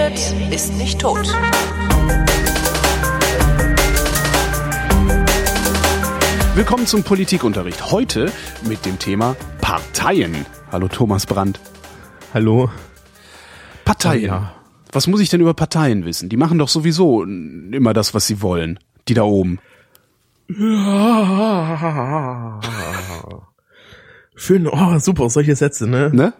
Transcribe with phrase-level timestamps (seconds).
[0.00, 1.26] redet, ist nicht tot.
[6.54, 7.90] Willkommen zum Politikunterricht.
[7.90, 8.32] Heute
[8.68, 10.46] mit dem Thema Parteien.
[10.72, 11.60] Hallo Thomas Brandt.
[12.32, 12.70] Hallo.
[13.84, 14.24] Parteien.
[14.24, 14.54] Ja.
[14.92, 16.28] Was muss ich denn über Parteien wissen?
[16.28, 18.78] Die machen doch sowieso immer das, was sie wollen.
[19.08, 19.58] Die da oben.
[24.34, 26.10] Schön, oh, super, solche Sätze, ne?
[26.12, 26.32] Ne?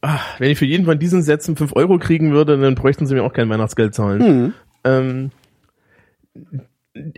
[0.00, 3.14] Ach, wenn ich für jeden von diesen Sätzen fünf Euro kriegen würde, dann bräuchten sie
[3.14, 4.22] mir auch kein Weihnachtsgeld zahlen.
[4.22, 4.54] Hm.
[4.84, 5.30] Ähm,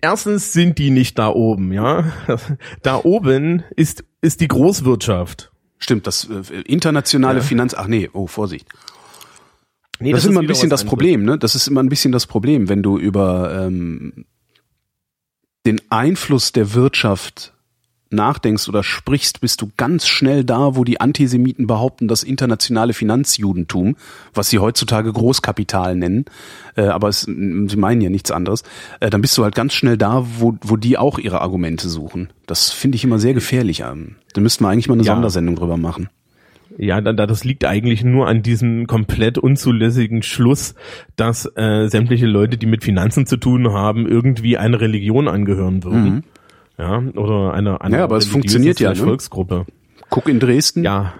[0.00, 2.12] erstens sind die nicht da oben, ja.
[2.82, 5.52] Da oben ist, ist die Großwirtschaft.
[5.78, 7.44] Stimmt, das äh, internationale ja.
[7.44, 8.68] Finanz, ach nee, oh, Vorsicht.
[9.98, 11.38] Nee, das, das ist immer ein bisschen das Problem, ne?
[11.38, 14.24] Das ist immer ein bisschen das Problem, wenn du über ähm,
[15.66, 17.51] den Einfluss der Wirtschaft
[18.12, 23.96] nachdenkst oder sprichst, bist du ganz schnell da, wo die Antisemiten behaupten, das internationale Finanzjudentum,
[24.34, 26.24] was sie heutzutage Großkapital nennen,
[26.76, 28.62] äh, aber es, sie meinen ja nichts anderes,
[29.00, 32.30] äh, dann bist du halt ganz schnell da, wo, wo die auch ihre Argumente suchen.
[32.46, 33.80] Das finde ich immer sehr gefährlich.
[33.80, 35.12] Ähm, da müssten wir eigentlich mal eine ja.
[35.12, 36.08] Sondersendung drüber machen.
[36.78, 40.74] Ja, das liegt eigentlich nur an diesem komplett unzulässigen Schluss,
[41.16, 46.04] dass äh, sämtliche Leute, die mit Finanzen zu tun haben, irgendwie einer Religion angehören würden.
[46.04, 46.22] Mhm.
[46.78, 48.96] Ja, oder einer eine ja, aber es funktioniert ja, ne?
[48.96, 49.66] Volksgruppe.
[50.10, 50.84] Guck in Dresden.
[50.84, 51.14] Ja.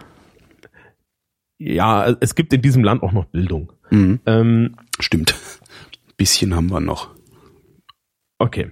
[1.58, 3.72] Ja, es gibt in diesem Land auch noch Bildung.
[3.90, 4.20] Mhm.
[4.26, 5.34] Ähm, Stimmt.
[6.16, 7.10] Bisschen haben wir noch.
[8.38, 8.70] Okay.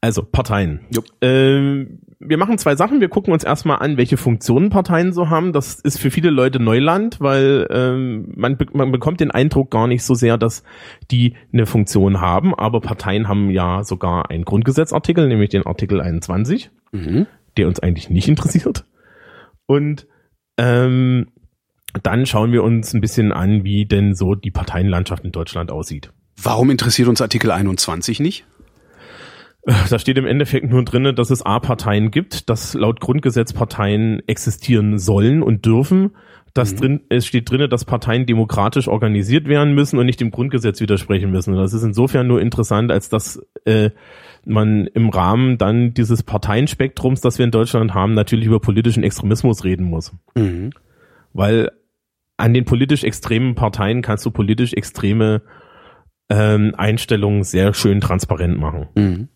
[0.00, 0.80] Also Parteien.
[1.20, 3.00] Ähm, wir machen zwei Sachen.
[3.00, 5.54] Wir gucken uns erstmal an, welche Funktionen Parteien so haben.
[5.54, 9.86] Das ist für viele Leute Neuland, weil ähm, man, be man bekommt den Eindruck gar
[9.86, 10.62] nicht so sehr, dass
[11.10, 12.54] die eine Funktion haben.
[12.54, 17.26] Aber Parteien haben ja sogar einen Grundgesetzartikel, nämlich den Artikel 21, mhm.
[17.56, 18.84] der uns eigentlich nicht interessiert.
[19.64, 20.06] Und
[20.58, 21.28] ähm,
[22.02, 26.12] dann schauen wir uns ein bisschen an, wie denn so die Parteienlandschaft in Deutschland aussieht.
[26.36, 28.46] Warum interessiert uns Artikel 21 nicht?
[29.90, 34.98] Da steht im Endeffekt nur drinne, dass es A-Parteien gibt, dass laut Grundgesetz Parteien existieren
[34.98, 36.12] sollen und dürfen.
[36.54, 36.76] Das mhm.
[36.78, 41.30] drin, es steht drinne, dass Parteien demokratisch organisiert werden müssen und nicht dem Grundgesetz widersprechen
[41.30, 41.54] müssen.
[41.54, 43.90] Das ist insofern nur interessant, als dass äh,
[44.44, 49.64] man im Rahmen dann dieses Parteienspektrums, das wir in Deutschland haben, natürlich über politischen Extremismus
[49.64, 50.12] reden muss.
[50.34, 50.70] Mhm.
[51.32, 51.70] Weil
[52.36, 55.42] an den politisch extremen Parteien kannst du politisch extreme
[56.30, 58.88] ähm, Einstellungen sehr schön transparent machen.
[58.96, 59.28] Mhm.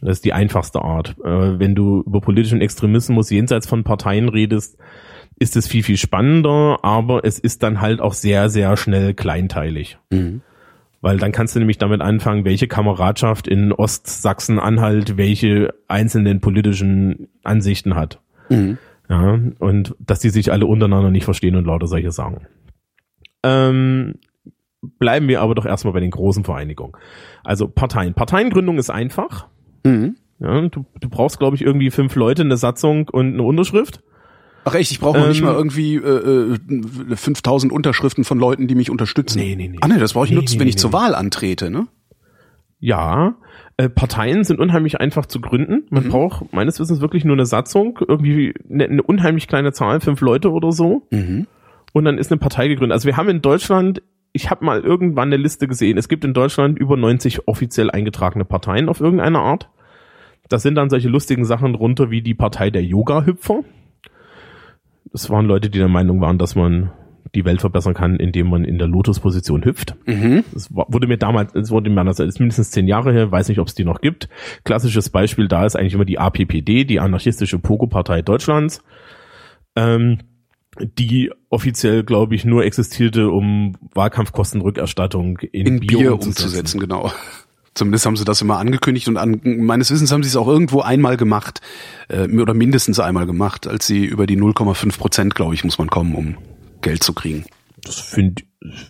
[0.00, 1.16] Das ist die einfachste Art.
[1.24, 4.76] Äh, wenn du über politischen Extremismus jenseits von Parteien redest,
[5.38, 9.98] ist es viel, viel spannender, aber es ist dann halt auch sehr, sehr schnell kleinteilig.
[10.10, 10.42] Mhm.
[11.00, 17.94] Weil dann kannst du nämlich damit anfangen, welche Kameradschaft in Ostsachsen-Anhalt welche einzelnen politischen Ansichten
[17.94, 18.20] hat.
[18.48, 18.78] Mhm.
[19.08, 22.46] Ja, und dass die sich alle untereinander nicht verstehen und lauter solche Sachen.
[23.44, 24.14] Ähm,
[24.98, 26.96] bleiben wir aber doch erstmal bei den großen Vereinigungen.
[27.44, 28.14] Also Parteien.
[28.14, 29.46] Parteiengründung ist einfach.
[29.86, 30.16] Mhm.
[30.38, 34.02] Ja, du, du brauchst, glaube ich, irgendwie fünf Leute, eine Satzung und eine Unterschrift.
[34.64, 36.58] Ach echt, ich brauche ähm, nicht mal irgendwie äh,
[37.14, 39.38] 5000 äh, Unterschriften von Leuten, die mich unterstützen.
[39.38, 39.78] Nee, nee, nee.
[39.80, 40.80] Ah nee, das brauche ich nee, nutzen, nee, wenn ich nee.
[40.80, 41.86] zur Wahl antrete, ne?
[42.78, 43.36] Ja,
[43.78, 45.86] äh, Parteien sind unheimlich einfach zu gründen.
[45.90, 46.08] Man mhm.
[46.10, 50.50] braucht meines Wissens wirklich nur eine Satzung, irgendwie eine, eine unheimlich kleine Zahl, fünf Leute
[50.50, 51.06] oder so.
[51.10, 51.46] Mhm.
[51.92, 52.92] Und dann ist eine Partei gegründet.
[52.92, 54.02] Also wir haben in Deutschland
[54.36, 55.96] ich habe mal irgendwann eine Liste gesehen.
[55.96, 59.70] Es gibt in Deutschland über 90 offiziell eingetragene Parteien auf irgendeine Art.
[60.48, 63.64] Das sind dann solche lustigen Sachen drunter wie die Partei der Yoga-Hüpfer.
[65.12, 66.92] Das waren Leute, die der Meinung waren, dass man
[67.34, 69.94] die Welt verbessern kann, indem man in der Lotus-Position hüpft.
[70.06, 70.44] Mhm.
[70.52, 73.58] Das wurde mir damals, es wurde mir das ist mindestens zehn Jahre her, weiß nicht,
[73.58, 74.28] ob es die noch gibt.
[74.64, 78.82] Klassisches Beispiel da ist eigentlich immer die APPD, die anarchistische Pogo-Partei Deutschlands.
[79.74, 80.18] Ähm,
[80.78, 86.44] die offiziell, glaube ich, nur existierte, um Wahlkampfkostenrückerstattung in, in Bier, Bier umzusetzen.
[86.44, 86.80] umzusetzen.
[86.80, 87.10] Genau.
[87.76, 90.80] Zumindest haben sie das immer angekündigt und an, meines Wissens haben sie es auch irgendwo
[90.80, 91.60] einmal gemacht
[92.08, 95.88] äh, oder mindestens einmal gemacht, als sie über die 0,5 Prozent, glaube ich, muss man
[95.88, 96.38] kommen, um
[96.80, 97.44] Geld zu kriegen.
[97.82, 98.44] Das finde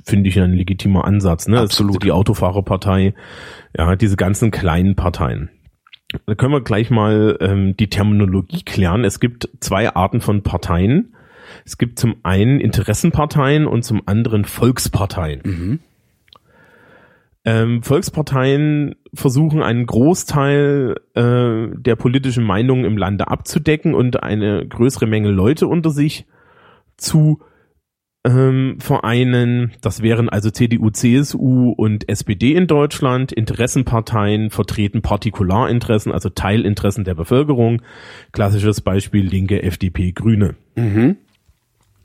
[0.05, 1.49] finde ich ein legitimer Ansatz.
[1.49, 1.59] Ne?
[1.59, 2.03] Absolut.
[2.05, 3.15] Die Autofahrerpartei,
[3.77, 5.51] ja, diese ganzen kleinen Parteien.
[6.27, 9.05] Da können wir gleich mal ähm, die Terminologie klären.
[9.05, 11.13] Es gibt zwei Arten von Parteien.
[11.65, 15.41] Es gibt zum einen Interessenparteien und zum anderen Volksparteien.
[15.45, 15.81] Mhm.
[17.49, 25.07] Ähm, Volksparteien versuchen einen Großteil äh, der politischen Meinungen im Lande abzudecken und eine größere
[25.07, 26.27] Menge Leute unter sich
[26.97, 27.41] zu
[28.25, 29.75] ähm, vereinen.
[29.81, 33.31] Das wären also CDU, CSU und SPD in Deutschland.
[33.31, 37.81] Interessenparteien vertreten Partikularinteressen, also Teilinteressen der Bevölkerung.
[38.33, 40.57] Klassisches Beispiel Linke, FDP, Grüne.
[40.75, 41.19] Mhm.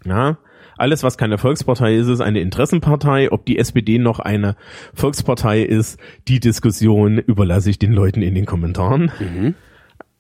[0.06, 0.38] Ja,
[0.82, 3.32] Alles, was keine Volkspartei ist, ist eine Interessenpartei.
[3.32, 4.56] Ob die SPD noch eine
[4.96, 9.12] Volkspartei ist, die Diskussion überlasse ich den Leuten in den Kommentaren.
[9.20, 9.54] Mhm.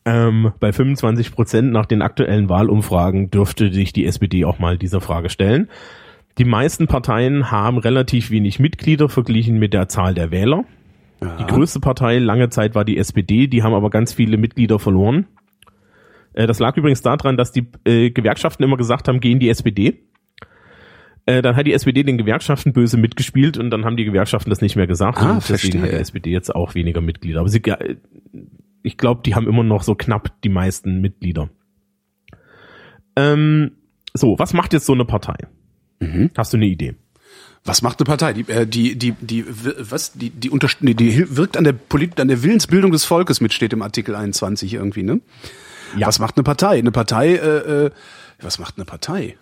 [0.05, 5.01] Ähm, bei 25 Prozent nach den aktuellen Wahlumfragen dürfte sich die SPD auch mal dieser
[5.01, 5.67] Frage stellen.
[6.37, 10.65] Die meisten Parteien haben relativ wenig Mitglieder verglichen mit der Zahl der Wähler.
[11.23, 11.37] Ja.
[11.37, 15.25] Die größte Partei lange Zeit war die SPD, die haben aber ganz viele Mitglieder verloren.
[16.33, 20.03] Äh, das lag übrigens daran, dass die äh, Gewerkschaften immer gesagt haben, gehen die SPD.
[21.25, 24.61] Äh, dann hat die SPD den Gewerkschaften böse mitgespielt und dann haben die Gewerkschaften das
[24.61, 25.19] nicht mehr gesagt.
[25.19, 25.81] Ah, und deswegen verstehe.
[25.81, 27.41] hat die SPD jetzt auch weniger Mitglieder.
[27.41, 27.97] Aber sie, äh,
[28.83, 31.49] ich glaube, die haben immer noch so knapp die meisten Mitglieder.
[33.15, 33.71] Ähm,
[34.13, 35.35] so, was macht jetzt so eine Partei?
[35.99, 36.31] Mhm.
[36.35, 36.95] Hast du eine Idee?
[37.63, 38.33] Was macht eine Partei?
[38.33, 42.19] Die, äh, die, die, die, was, die, die, unter, die, die wirkt an der Polit,
[42.19, 45.21] an der Willensbildung des Volkes mit, steht im Artikel 21 irgendwie, ne?
[45.95, 46.07] Ja.
[46.07, 46.79] Was macht eine Partei?
[46.79, 47.91] Eine Partei, äh, äh,
[48.41, 49.37] was macht eine Partei?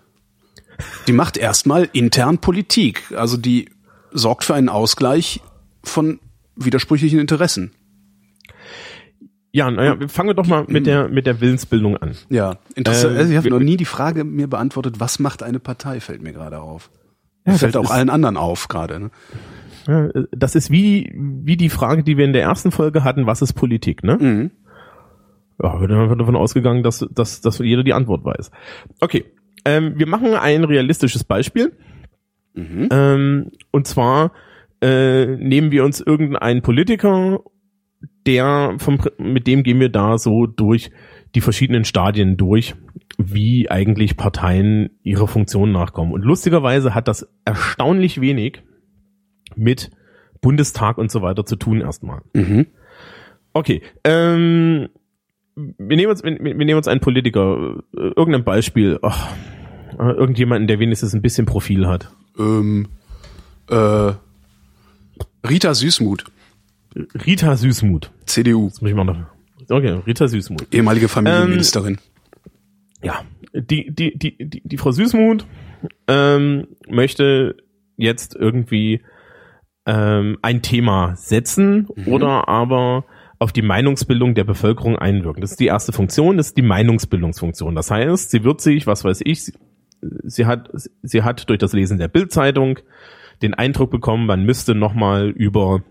[1.09, 3.11] Die macht erstmal intern Politik.
[3.15, 3.69] Also die
[4.11, 5.41] sorgt für einen Ausgleich
[5.83, 6.19] von
[6.55, 7.71] widersprüchlichen Interessen.
[9.51, 12.15] Ja, naja, fangen wir doch mal mit der mit der Willensbildung an.
[12.29, 13.13] Ja, interessant.
[13.13, 16.21] Ähm, also ich habe noch nie die Frage mir beantwortet, was macht eine Partei, fällt
[16.21, 16.91] mir gerade auf.
[17.47, 18.99] Ja, fällt auch allen anderen auf gerade.
[18.99, 19.11] Ne?
[19.87, 23.41] Ja, das ist wie wie die Frage, die wir in der ersten Folge hatten, was
[23.41, 24.17] ist Politik, ne?
[24.21, 24.51] Mhm.
[25.61, 28.51] Ja, wird einfach davon ausgegangen, dass, dass, dass jeder die Antwort weiß.
[29.01, 29.25] Okay,
[29.65, 31.73] ähm, wir machen ein realistisches Beispiel.
[32.53, 32.89] Mhm.
[32.91, 34.31] Ähm, und zwar
[34.81, 37.39] äh, nehmen wir uns irgendeinen Politiker
[38.25, 40.91] der vom, mit dem gehen wir da so durch
[41.35, 42.75] die verschiedenen Stadien durch,
[43.17, 46.13] wie eigentlich Parteien ihrer Funktion nachkommen.
[46.13, 48.63] Und lustigerweise hat das erstaunlich wenig
[49.55, 49.91] mit
[50.41, 52.21] Bundestag und so weiter zu tun erstmal.
[52.33, 52.67] Mhm.
[53.53, 54.89] Okay, ähm,
[55.77, 59.09] wir nehmen uns, wir, wir nehmen uns einen Politiker, äh, irgendein Beispiel, äh,
[59.97, 62.11] irgendjemanden, der wenigstens ein bisschen Profil hat.
[62.37, 62.87] Ähm,
[63.69, 64.13] äh,
[65.47, 66.25] Rita Süßmuth.
[67.25, 68.11] Rita Süßmuth.
[68.25, 68.69] CDU.
[68.69, 69.17] Das muss ich mal noch.
[69.69, 70.73] Okay, Rita Süßmuth.
[70.73, 71.93] Ehemalige Familienministerin.
[71.93, 71.99] Ähm,
[73.03, 73.21] ja,
[73.53, 75.45] die, die, die, die, die Frau Süßmuth
[76.07, 77.55] ähm, möchte
[77.97, 79.01] jetzt irgendwie
[79.85, 82.07] ähm, ein Thema setzen mhm.
[82.07, 83.05] oder aber
[83.39, 85.41] auf die Meinungsbildung der Bevölkerung einwirken.
[85.41, 87.73] Das ist die erste Funktion, das ist die Meinungsbildungsfunktion.
[87.73, 89.53] Das heißt, sie wird sich, was weiß ich,
[90.23, 90.69] sie, hat,
[91.01, 92.79] sie hat durch das Lesen der Bildzeitung
[93.41, 95.81] den Eindruck bekommen, man müsste nochmal über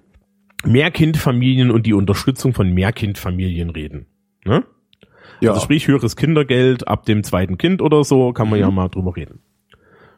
[0.65, 4.07] Mehrkindfamilien und die Unterstützung von Mehrkindfamilien reden.
[4.45, 4.65] Ne?
[5.41, 5.51] Ja.
[5.51, 8.65] Also sprich höheres Kindergeld ab dem zweiten Kind oder so, kann man mhm.
[8.65, 9.41] ja mal drüber reden.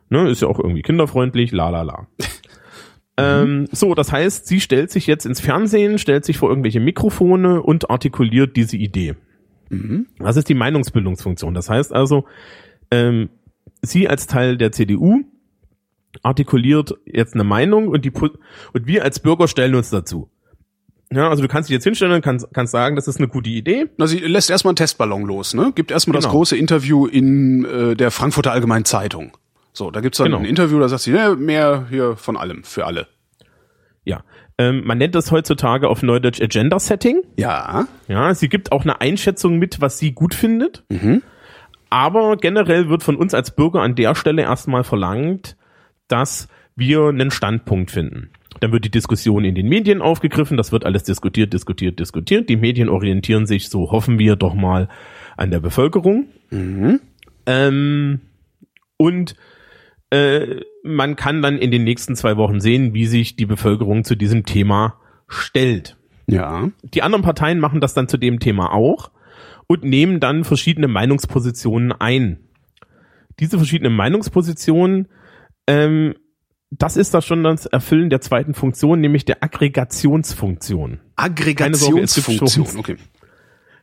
[0.08, 0.28] Ne?
[0.28, 2.06] Ist ja auch irgendwie kinderfreundlich, la la la.
[3.20, 7.62] ähm, so, das heißt, sie stellt sich jetzt ins Fernsehen, stellt sich vor irgendwelche Mikrofone
[7.62, 9.14] und artikuliert diese Idee.
[9.68, 10.06] Mhm.
[10.18, 11.54] Das ist die Meinungsbildungsfunktion.
[11.54, 12.24] Das heißt also,
[12.90, 13.30] ähm,
[13.82, 15.22] sie als Teil der CDU
[16.22, 20.28] artikuliert jetzt eine Meinung und die und wir als Bürger stellen uns dazu.
[21.12, 23.50] Ja, also du kannst dich jetzt hinstellen und kannst, kannst sagen, das ist eine gute
[23.50, 23.86] Idee.
[23.96, 25.72] Na, sie lässt erstmal einen Testballon los, ne?
[25.74, 26.24] Gibt erstmal genau.
[26.24, 29.36] das große Interview in äh, der Frankfurter Allgemeinen Zeitung.
[29.72, 30.38] So, da gibt's dann genau.
[30.38, 33.06] ein Interview, da sagt sie, ne, mehr hier von allem, für alle.
[34.04, 34.22] Ja.
[34.58, 37.22] Ähm, man nennt das heutzutage auf Neudeutsch Agenda Setting.
[37.36, 37.86] Ja.
[38.08, 40.84] Ja, sie gibt auch eine Einschätzung mit, was sie gut findet.
[40.90, 41.22] Mhm.
[41.88, 45.56] Aber generell wird von uns als Bürger an der Stelle erstmal verlangt,
[46.08, 48.30] dass wir einen Standpunkt finden.
[48.60, 52.48] Dann wird die Diskussion in den Medien aufgegriffen, das wird alles diskutiert, diskutiert, diskutiert.
[52.48, 54.88] Die Medien orientieren sich, so hoffen wir doch mal,
[55.36, 56.28] an der Bevölkerung.
[56.50, 57.00] Mhm.
[57.46, 58.20] Ähm,
[58.96, 59.34] und
[60.10, 64.16] äh, man kann dann in den nächsten zwei Wochen sehen, wie sich die Bevölkerung zu
[64.16, 65.96] diesem Thema stellt.
[66.26, 66.70] Ja.
[66.82, 69.10] Die anderen Parteien machen das dann zu dem Thema auch
[69.66, 72.40] und nehmen dann verschiedene Meinungspositionen ein.
[73.38, 75.08] Diese verschiedenen Meinungspositionen
[75.66, 76.14] ähm,
[76.70, 81.00] das ist da schon das Erfüllen der zweiten Funktion, nämlich der Aggregationsfunktion.
[81.16, 82.96] Aggregationsfunktion, okay.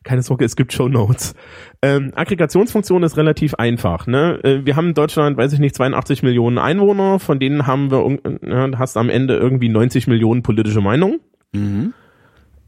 [0.07, 1.35] Keine Sorge, es gibt Show Notes.
[1.81, 4.07] Ähm, Aggregationsfunktion ist relativ einfach.
[4.07, 4.39] Ne?
[4.41, 8.17] Äh, wir haben in Deutschland, weiß ich nicht, 82 Millionen Einwohner, von denen haben wir,
[8.23, 11.19] äh, hast am Ende irgendwie 90 Millionen politische Meinungen.
[11.51, 11.93] Mhm.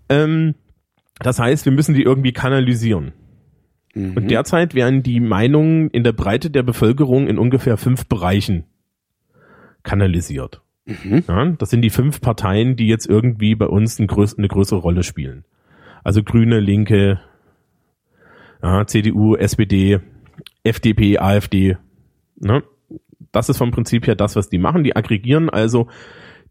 [0.09, 0.55] Ähm,
[1.19, 3.13] das heißt, wir müssen die irgendwie kanalisieren.
[3.93, 4.17] Mhm.
[4.17, 8.65] Und derzeit werden die Meinungen in der Breite der Bevölkerung in ungefähr fünf Bereichen
[9.83, 10.61] kanalisiert.
[10.85, 11.23] Mhm.
[11.25, 14.79] Ja, das sind die fünf Parteien, die jetzt irgendwie bei uns eine, größ eine größere
[14.79, 15.45] Rolle spielen.
[16.03, 17.21] Also Grüne, Linke,
[18.61, 19.99] ja, CDU, SPD,
[20.63, 21.77] FDP, AfD.
[22.37, 22.63] Ne?
[23.31, 24.83] Das ist vom Prinzip her das, was die machen.
[24.83, 25.87] Die aggregieren also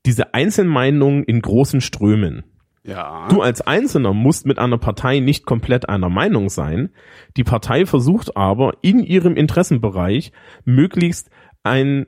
[0.07, 2.45] diese Einzelmeinungen in großen Strömen.
[2.85, 3.29] Ja.
[3.29, 6.91] Du als Einzelner musst mit einer Partei nicht komplett einer Meinung sein.
[7.37, 10.33] Die Partei versucht aber in ihrem Interessenbereich
[10.65, 11.29] möglichst
[11.63, 12.07] einen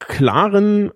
[0.00, 0.90] klaren,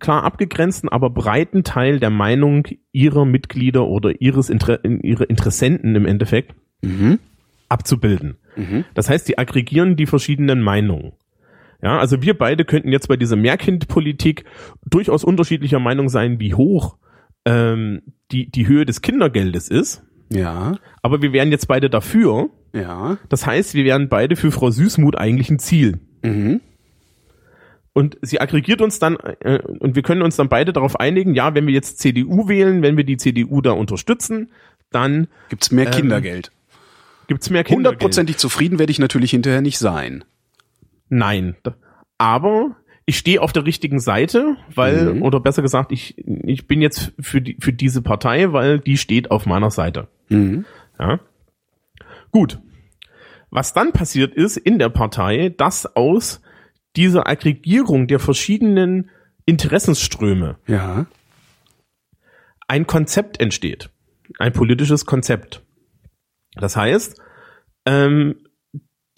[0.00, 6.06] klar abgegrenzten, aber breiten Teil der Meinung ihrer Mitglieder oder ihres Inter ihrer Interessenten im
[6.06, 7.20] Endeffekt mhm.
[7.72, 8.36] Abzubilden.
[8.56, 8.84] Mhm.
[8.94, 11.12] Das heißt, die aggregieren die verschiedenen Meinungen.
[11.82, 14.44] Ja, also wir beide könnten jetzt bei dieser Mehrkindpolitik
[14.86, 16.96] durchaus unterschiedlicher Meinung sein, wie hoch
[17.44, 20.04] ähm, die, die Höhe des Kindergeldes ist.
[20.30, 20.76] Ja.
[21.02, 22.50] Aber wir wären jetzt beide dafür.
[22.72, 23.18] Ja.
[23.28, 25.98] Das heißt, wir wären beide für Frau Süßmuth eigentlich ein Ziel.
[26.22, 26.60] Mhm.
[27.94, 31.54] Und sie aggregiert uns dann, äh, und wir können uns dann beide darauf einigen, ja,
[31.54, 34.50] wenn wir jetzt CDU wählen, wenn wir die CDU da unterstützen,
[34.90, 36.52] dann gibt's mehr ähm, Kindergeld.
[37.26, 37.86] Gibt's mehr Kindergeld.
[37.86, 40.24] Hundertprozentig zufrieden werde ich natürlich hinterher nicht sein.
[41.08, 41.56] Nein.
[42.18, 45.22] Aber ich stehe auf der richtigen Seite, weil, mhm.
[45.22, 49.30] oder besser gesagt, ich, ich bin jetzt für, die, für diese Partei, weil die steht
[49.30, 50.08] auf meiner Seite.
[50.28, 50.64] Mhm.
[50.98, 51.20] Ja.
[52.30, 52.58] Gut.
[53.50, 56.40] Was dann passiert ist in der Partei, dass aus
[56.96, 59.10] dieser Aggregierung der verschiedenen
[59.44, 61.06] Interessensströme ja.
[62.68, 63.90] ein Konzept entsteht.
[64.38, 65.62] Ein politisches Konzept.
[66.54, 67.20] Das heißt,
[67.86, 68.36] ähm,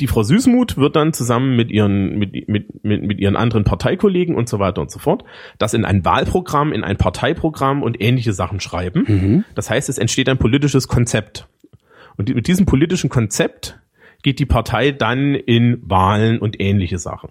[0.01, 4.35] die Frau Süßmuth wird dann zusammen mit ihren, mit, mit, mit, mit ihren anderen Parteikollegen
[4.35, 5.25] und so weiter und so fort
[5.59, 9.05] das in ein Wahlprogramm, in ein Parteiprogramm und ähnliche Sachen schreiben.
[9.07, 9.45] Mhm.
[9.55, 11.47] Das heißt, es entsteht ein politisches Konzept.
[12.17, 13.79] Und mit diesem politischen Konzept
[14.23, 17.31] geht die Partei dann in Wahlen und ähnliche Sachen.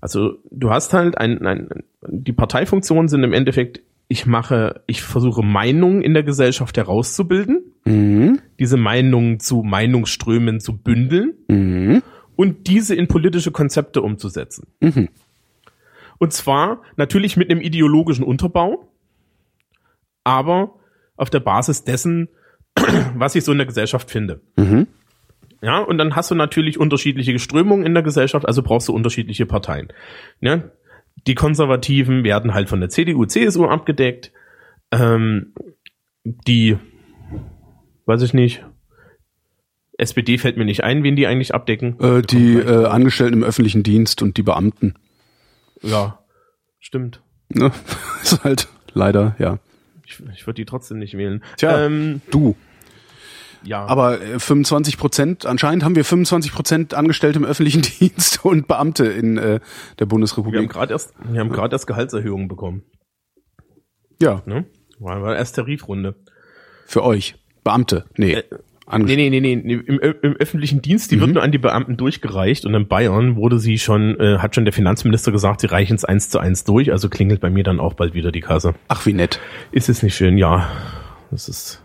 [0.00, 1.68] Also du hast halt ein, ein
[2.08, 8.40] die Parteifunktionen sind im Endeffekt, ich mache, ich versuche Meinungen in der Gesellschaft herauszubilden, mhm.
[8.58, 12.02] diese Meinungen zu Meinungsströmen zu bündeln mhm.
[12.36, 14.68] und diese in politische Konzepte umzusetzen.
[14.80, 15.08] Mhm.
[16.18, 18.88] Und zwar natürlich mit einem ideologischen Unterbau,
[20.24, 20.74] aber
[21.16, 22.28] auf der Basis dessen,
[23.14, 24.40] was ich so in der Gesellschaft finde.
[24.56, 24.86] Mhm.
[25.62, 29.46] Ja, und dann hast du natürlich unterschiedliche Strömungen in der Gesellschaft, also brauchst du unterschiedliche
[29.46, 29.88] Parteien.
[30.40, 30.64] Ja,
[31.26, 34.32] die Konservativen werden halt von der CDU, CSU abgedeckt.
[34.92, 35.54] Ähm,
[36.24, 36.76] die,
[38.04, 38.64] weiß ich nicht,
[39.98, 41.98] SPD fällt mir nicht ein, wen die eigentlich abdecken.
[42.00, 44.94] Äh, die äh, Angestellten im öffentlichen Dienst und die Beamten.
[45.82, 46.20] Ja,
[46.78, 47.22] stimmt.
[47.48, 47.72] Ne?
[48.22, 49.58] ist halt leider, ja.
[50.04, 51.42] Ich, ich würde die trotzdem nicht wählen.
[51.56, 52.54] Tja, ähm, du.
[53.66, 53.84] Ja.
[53.86, 59.06] Aber 25 äh, Prozent, anscheinend haben wir 25 Prozent Angestellte im öffentlichen Dienst und Beamte
[59.06, 59.60] in äh,
[59.98, 60.54] der Bundesrepublik.
[60.54, 62.82] Wir haben gerade erst, wir haben gerade erst Gehaltserhöhungen bekommen.
[64.20, 64.42] Ja.
[64.46, 64.64] Ne?
[64.98, 66.14] War, war erst Tarifrunde.
[66.86, 67.34] Für euch.
[67.64, 68.04] Beamte.
[68.16, 68.34] Nee.
[68.34, 68.44] Äh,
[68.88, 69.52] Nee, nee, nee, nee.
[69.52, 71.20] Im, Im öffentlichen Dienst, die mhm.
[71.22, 74.64] wird nur an die Beamten durchgereicht und in Bayern wurde sie schon, äh, hat schon
[74.64, 77.80] der Finanzminister gesagt, sie reichen es eins zu eins durch, also klingelt bei mir dann
[77.80, 78.74] auch bald wieder die Kasse.
[78.86, 79.40] Ach, wie nett.
[79.72, 80.38] Ist es nicht schön?
[80.38, 80.70] Ja.
[81.32, 81.82] Das ist,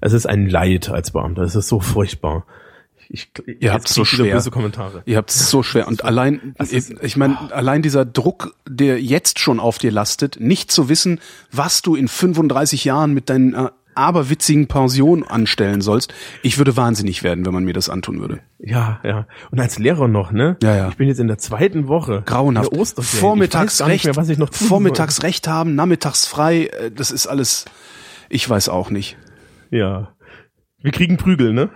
[0.00, 1.42] es ist ein Leid als Beamter.
[1.42, 2.44] Es ist so furchtbar.
[3.12, 3.28] Ich,
[3.58, 4.34] ihr habt so schwer.
[4.34, 5.02] Böse Kommentare.
[5.04, 5.88] Ihr habt es so schwer.
[5.88, 7.52] Und allein, ist, ich meine, oh.
[7.52, 11.18] allein dieser Druck, der jetzt schon auf dir lastet, nicht zu wissen,
[11.50, 16.14] was du in 35 Jahren mit deinen äh, aberwitzigen Pension anstellen sollst.
[16.42, 18.40] Ich würde wahnsinnig werden, wenn man mir das antun würde.
[18.60, 19.26] Ja, ja.
[19.50, 20.56] Und als Lehrer noch, ne?
[20.62, 20.88] Ja, ja.
[20.88, 22.22] Ich bin jetzt in der zweiten Woche.
[22.24, 22.70] Grauenhaft.
[22.96, 25.26] Vormittags recht, mehr, was ich noch vormittags soll.
[25.26, 26.66] recht haben, nachmittags frei.
[26.66, 27.64] Äh, das ist alles.
[28.28, 29.16] Ich weiß auch nicht.
[29.70, 30.14] Ja.
[30.82, 31.70] Wir kriegen Prügel, ne?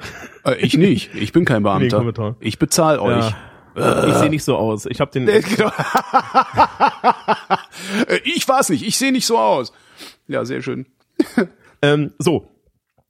[0.45, 1.15] Äh, ich nicht.
[1.15, 2.03] Ich bin kein Beamter.
[2.03, 3.31] Nee, ich bezahle euch.
[3.31, 4.07] Ja.
[4.07, 4.87] Ich sehe nicht so aus.
[4.87, 5.27] Ich habe den.
[5.57, 5.73] Genau.
[8.25, 8.87] ich war's nicht.
[8.87, 9.73] Ich sehe nicht so aus.
[10.29, 10.87] Ja, sehr schön.
[11.83, 12.49] Ähm, so,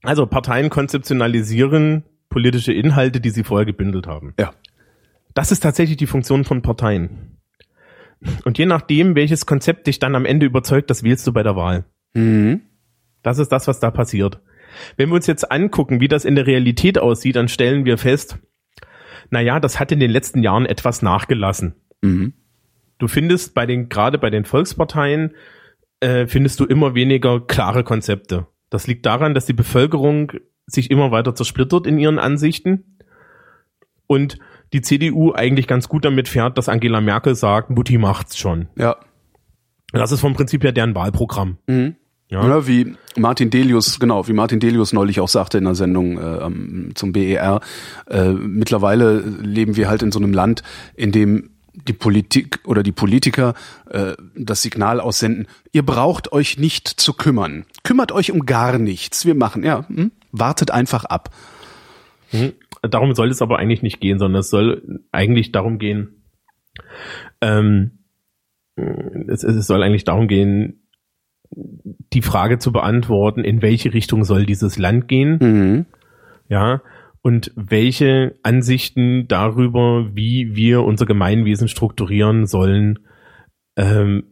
[0.03, 4.35] also Parteien konzeptionalisieren politische Inhalte, die sie vorher gebündelt haben.
[4.39, 4.53] Ja.
[5.35, 7.39] Das ist tatsächlich die Funktion von Parteien.
[8.45, 11.57] Und je nachdem, welches Konzept dich dann am Ende überzeugt, das wählst du bei der
[11.57, 11.85] Wahl.
[12.15, 12.63] Mhm.
[13.23, 14.41] Das ist das, was da passiert.
[14.97, 18.39] Wenn wir uns jetzt angucken, wie das in der Realität aussieht, dann stellen wir fest,
[19.31, 21.75] na ja, das hat in den letzten Jahren etwas nachgelassen.
[22.03, 22.35] Mhm.
[22.99, 25.35] Du findest bei den, gerade bei den Volksparteien,
[26.01, 28.47] äh, findest du immer weniger klare Konzepte.
[28.71, 30.33] Das liegt daran, dass die Bevölkerung
[30.67, 32.99] sich immer weiter zersplittert in ihren Ansichten
[34.07, 34.39] und
[34.73, 38.69] die CDU eigentlich ganz gut damit fährt, dass Angela Merkel sagt, Mutti macht's schon.
[38.77, 38.97] Ja.
[39.93, 41.59] Das ist vom Prinzip her deren Wahlprogramm.
[41.67, 41.97] Mhm.
[42.29, 42.47] Ja.
[42.47, 42.67] ja.
[42.67, 47.13] wie Martin Delius, genau, wie Martin Delius neulich auch sagte in der Sendung äh, zum
[47.13, 47.61] BER,
[48.09, 50.63] äh, mittlerweile leben wir halt in so einem Land,
[50.95, 53.55] in dem die Politik oder die Politiker
[53.91, 57.67] äh, das Signal aussenden, ihr braucht euch nicht zu kümmern.
[57.83, 59.27] Kümmert euch um gar nichts.
[59.27, 61.31] Wir machen, ja, hm, wartet einfach ab.
[62.31, 62.53] Hm.
[62.83, 66.25] Darum soll es aber eigentlich nicht gehen, sondern es soll eigentlich darum gehen,
[67.41, 67.99] ähm,
[69.29, 70.84] es, es soll eigentlich darum gehen,
[72.13, 75.39] die Frage zu beantworten, in welche Richtung soll dieses Land gehen?
[75.41, 75.87] Mhm.
[76.49, 76.83] Ja,
[77.23, 82.99] und welche Ansichten darüber, wie wir unser Gemeinwesen strukturieren sollen,
[83.77, 84.25] ähm,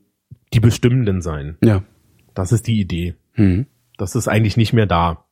[0.53, 1.57] die bestimmenden sein.
[1.65, 1.83] Ja.
[2.35, 3.15] Das ist die Idee.
[3.35, 3.67] Mhm.
[3.97, 5.25] Das ist eigentlich nicht mehr da.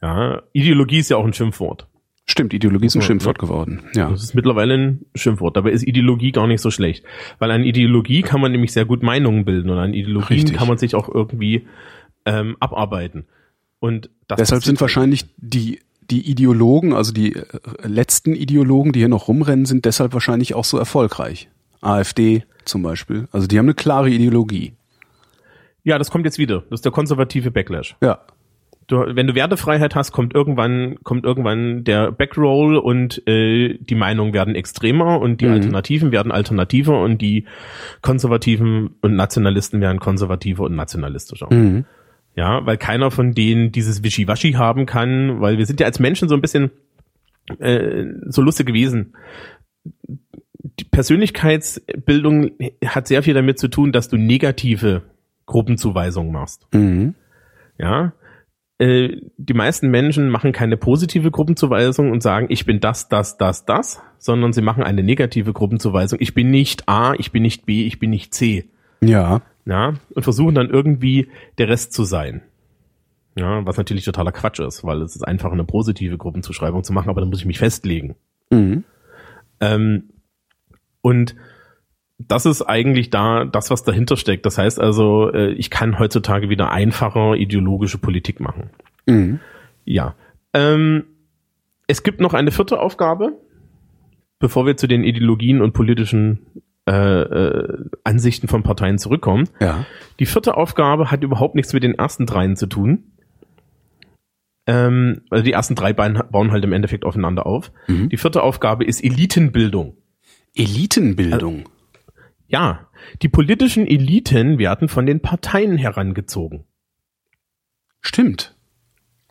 [0.00, 1.88] Ja, Ideologie ist ja auch ein Schimpfwort.
[2.32, 3.82] Stimmt, Ideologie ist ein Schimpfwort geworden.
[3.94, 4.08] Ja.
[4.08, 5.54] Das ist mittlerweile ein Schimpfwort.
[5.54, 7.04] Dabei ist Ideologie gar nicht so schlecht.
[7.38, 10.56] Weil an Ideologie kann man nämlich sehr gut Meinungen bilden und an Ideologien Richtig.
[10.56, 11.66] kann man sich auch irgendwie
[12.24, 13.26] ähm, abarbeiten.
[13.80, 17.44] Und deshalb sind wahrscheinlich die die Ideologen, also die äh,
[17.84, 21.50] letzten Ideologen, die hier noch rumrennen, sind deshalb wahrscheinlich auch so erfolgreich.
[21.82, 23.28] AfD zum Beispiel.
[23.30, 24.72] Also die haben eine klare Ideologie.
[25.84, 26.64] Ja, das kommt jetzt wieder.
[26.70, 27.94] Das ist der konservative Backlash.
[28.02, 28.20] Ja.
[28.86, 34.32] Du, wenn du Wertefreiheit hast, kommt irgendwann kommt irgendwann der Backroll und äh, die Meinungen
[34.32, 35.52] werden extremer und die mhm.
[35.52, 37.46] Alternativen werden alternativer und die
[38.00, 41.52] Konservativen und Nationalisten werden konservativer und nationalistischer.
[41.52, 41.84] Mhm.
[42.34, 46.28] Ja, weil keiner von denen dieses Wischiwaschi haben kann, weil wir sind ja als Menschen
[46.28, 46.70] so ein bisschen
[47.58, 49.14] äh, so lustig gewesen.
[50.64, 52.52] Die Persönlichkeitsbildung
[52.86, 55.02] hat sehr viel damit zu tun, dass du negative
[55.46, 56.66] Gruppenzuweisungen machst.
[56.72, 57.14] Mhm.
[57.78, 58.12] Ja,
[58.82, 63.64] äh, die meisten Menschen machen keine positive Gruppenzuweisung und sagen, ich bin das, das, das,
[63.64, 66.18] das, sondern sie machen eine negative Gruppenzuweisung.
[66.20, 68.68] Ich bin nicht A, ich bin nicht B, ich bin nicht C.
[69.00, 72.42] Ja ja, und versuchen dann irgendwie der Rest zu sein.
[73.34, 77.08] Ja, was natürlich totaler Quatsch ist, weil es ist einfach eine positive Gruppenzuschreibung zu machen,
[77.08, 78.16] aber dann muss ich mich festlegen.
[78.50, 78.84] Mhm.
[79.60, 80.10] Ähm,
[81.00, 81.34] und
[82.28, 84.46] das ist eigentlich da das, was dahinter steckt.
[84.46, 88.70] Das heißt also, äh, ich kann heutzutage wieder einfacher ideologische Politik machen.
[89.06, 89.40] Mhm.
[89.84, 90.14] Ja.
[90.52, 91.04] Ähm,
[91.86, 93.38] es gibt noch eine vierte Aufgabe,
[94.38, 96.40] bevor wir zu den Ideologien und politischen
[96.88, 99.48] äh, äh, Ansichten von Parteien zurückkommen.
[99.60, 99.86] Ja.
[100.18, 103.04] Die vierte Aufgabe hat überhaupt nichts mit den ersten dreien zu tun.
[104.66, 107.72] Ähm, also die ersten drei bauen halt im Endeffekt aufeinander auf.
[107.88, 108.08] Mhm.
[108.08, 109.96] Die vierte Aufgabe ist Elitenbildung.
[110.54, 111.64] Elitenbildung?
[112.52, 112.88] Ja,
[113.22, 116.64] die politischen Eliten werden von den Parteien herangezogen.
[118.00, 118.56] Stimmt.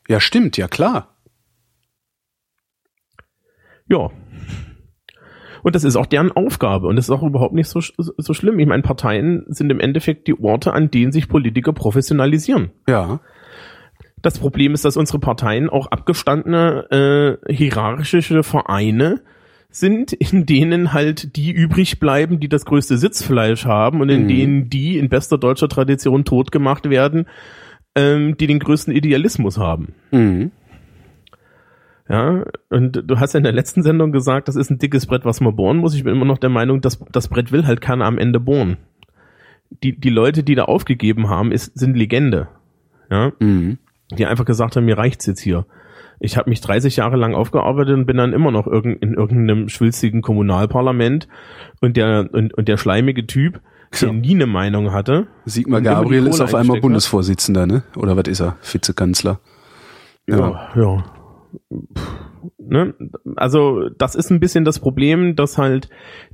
[0.08, 1.16] Ja, stimmt, ja klar.
[3.88, 4.10] Ja,
[5.64, 6.88] und das ist auch deren Aufgabe.
[6.88, 8.60] Und das ist auch überhaupt nicht so, so schlimm.
[8.60, 12.72] Ich meine, Parteien sind im Endeffekt die Orte, an denen sich Politiker professionalisieren.
[12.88, 13.20] Ja.
[14.22, 19.22] Das Problem ist, dass unsere Parteien auch abgestandene äh, hierarchische Vereine
[19.72, 24.28] sind, in denen halt die übrig bleiben, die das größte Sitzfleisch haben und in mhm.
[24.28, 27.26] denen die in bester deutscher Tradition tot gemacht werden,
[27.96, 29.94] ähm, die den größten Idealismus haben.
[30.12, 30.52] Mhm.
[32.10, 35.24] Ja, und du hast ja in der letzten Sendung gesagt, das ist ein dickes Brett,
[35.24, 35.96] was man bohren muss.
[35.96, 38.76] Ich bin immer noch der Meinung, dass das Brett will halt keiner am Ende bohren.
[39.82, 42.50] Die, die Leute, die da aufgegeben haben, ist, sind Legende.
[43.10, 43.78] Ja, mhm.
[44.12, 45.66] die einfach gesagt haben, mir reicht's jetzt hier.
[46.22, 49.70] Ich habe mich 30 Jahre lang aufgearbeitet und bin dann immer noch irgend, in irgendeinem
[49.70, 51.28] schwülstigen Kommunalparlament
[51.82, 53.60] und der und, und der schleimige Typ,
[54.00, 55.28] der nie eine Meinung hatte.
[55.46, 57.84] Sigmar Gabriel ist auf einmal Bundesvorsitzender, ne?
[57.96, 58.56] Oder was ist er?
[58.62, 59.40] Vizekanzler.
[60.28, 60.72] Ja, ja.
[60.76, 61.04] ja
[62.58, 62.94] ne?
[63.36, 65.90] Also das ist ein bisschen das Problem, dass halt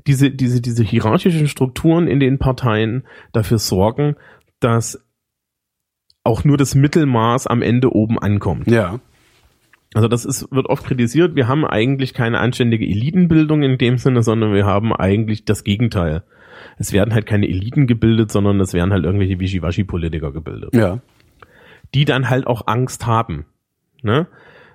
[0.05, 4.15] diese, diese, diese hierarchischen Strukturen in den Parteien dafür sorgen,
[4.59, 5.03] dass
[6.23, 8.69] auch nur das Mittelmaß am Ende oben ankommt.
[8.69, 8.99] Ja.
[9.97, 14.23] Also das ist, wird oft kritisiert, wir haben eigentlich keine anständige Elitenbildung in dem Sinne,
[14.23, 16.23] sondern wir haben eigentlich das Gegenteil.
[16.77, 20.75] Es werden halt keine Eliten gebildet, sondern es werden halt irgendwelche Wischiwaschi-Politiker gebildet.
[20.75, 20.99] Ja.
[21.93, 23.45] Die dann halt auch Angst haben.
[24.03, 24.27] Ne?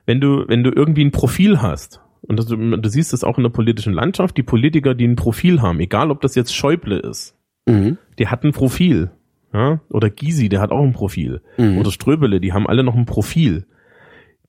[0.06, 3.42] wenn du, wenn du irgendwie ein Profil hast, und das, du siehst es auch in
[3.42, 7.37] der politischen Landschaft, die Politiker, die ein Profil haben, egal ob das jetzt Schäuble ist,
[7.66, 7.98] mhm.
[8.18, 9.11] die hat ein Profil.
[9.52, 9.80] Ja?
[9.90, 11.40] Oder Gysi, der hat auch ein Profil.
[11.58, 11.78] Mhm.
[11.78, 13.66] Oder Ströbele, die haben alle noch ein Profil.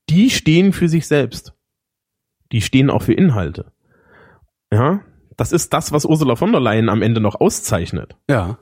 [0.09, 1.53] Die stehen für sich selbst.
[2.51, 3.71] Die stehen auch für Inhalte.
[4.71, 5.01] Ja,
[5.37, 8.15] das ist das, was Ursula von der Leyen am Ende noch auszeichnet.
[8.29, 8.57] Ja.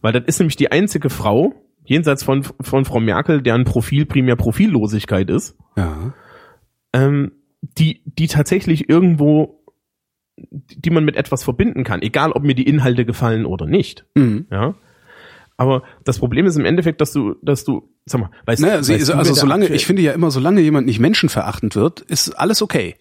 [0.00, 4.36] Weil das ist nämlich die einzige Frau, jenseits von, von Frau Merkel, deren Profil primär
[4.36, 6.14] Profillosigkeit ist, ja.
[6.92, 9.64] ähm, die, die tatsächlich irgendwo,
[10.36, 14.06] die man mit etwas verbinden kann, egal ob mir die Inhalte gefallen oder nicht.
[14.14, 14.46] Mhm.
[14.50, 14.74] Ja.
[15.56, 18.90] Aber das Problem ist im Endeffekt, dass du, dass du, sag mal, weißt, naja, weißt
[18.90, 22.96] ist, also solange, ich finde ja immer, solange jemand nicht menschenverachtend wird, ist alles okay.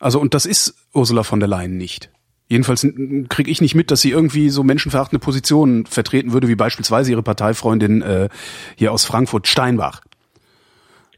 [0.00, 2.10] Also und das ist Ursula von der Leyen nicht.
[2.48, 2.86] Jedenfalls
[3.28, 7.22] kriege ich nicht mit, dass sie irgendwie so menschenverachtende Positionen vertreten würde, wie beispielsweise ihre
[7.22, 8.28] Parteifreundin äh,
[8.76, 10.02] hier aus Frankfurt, Steinbach.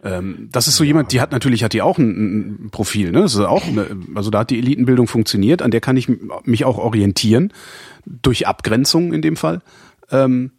[0.04, 3.22] Ähm, das ist so jemand, die hat natürlich hat die auch ein, ein Profil, ne?
[3.22, 6.08] Das ist auch eine, also da hat die Elitenbildung funktioniert, an der kann ich
[6.44, 7.52] mich auch orientieren
[8.04, 9.62] durch Abgrenzung in dem Fall.
[10.12, 10.52] Ähm,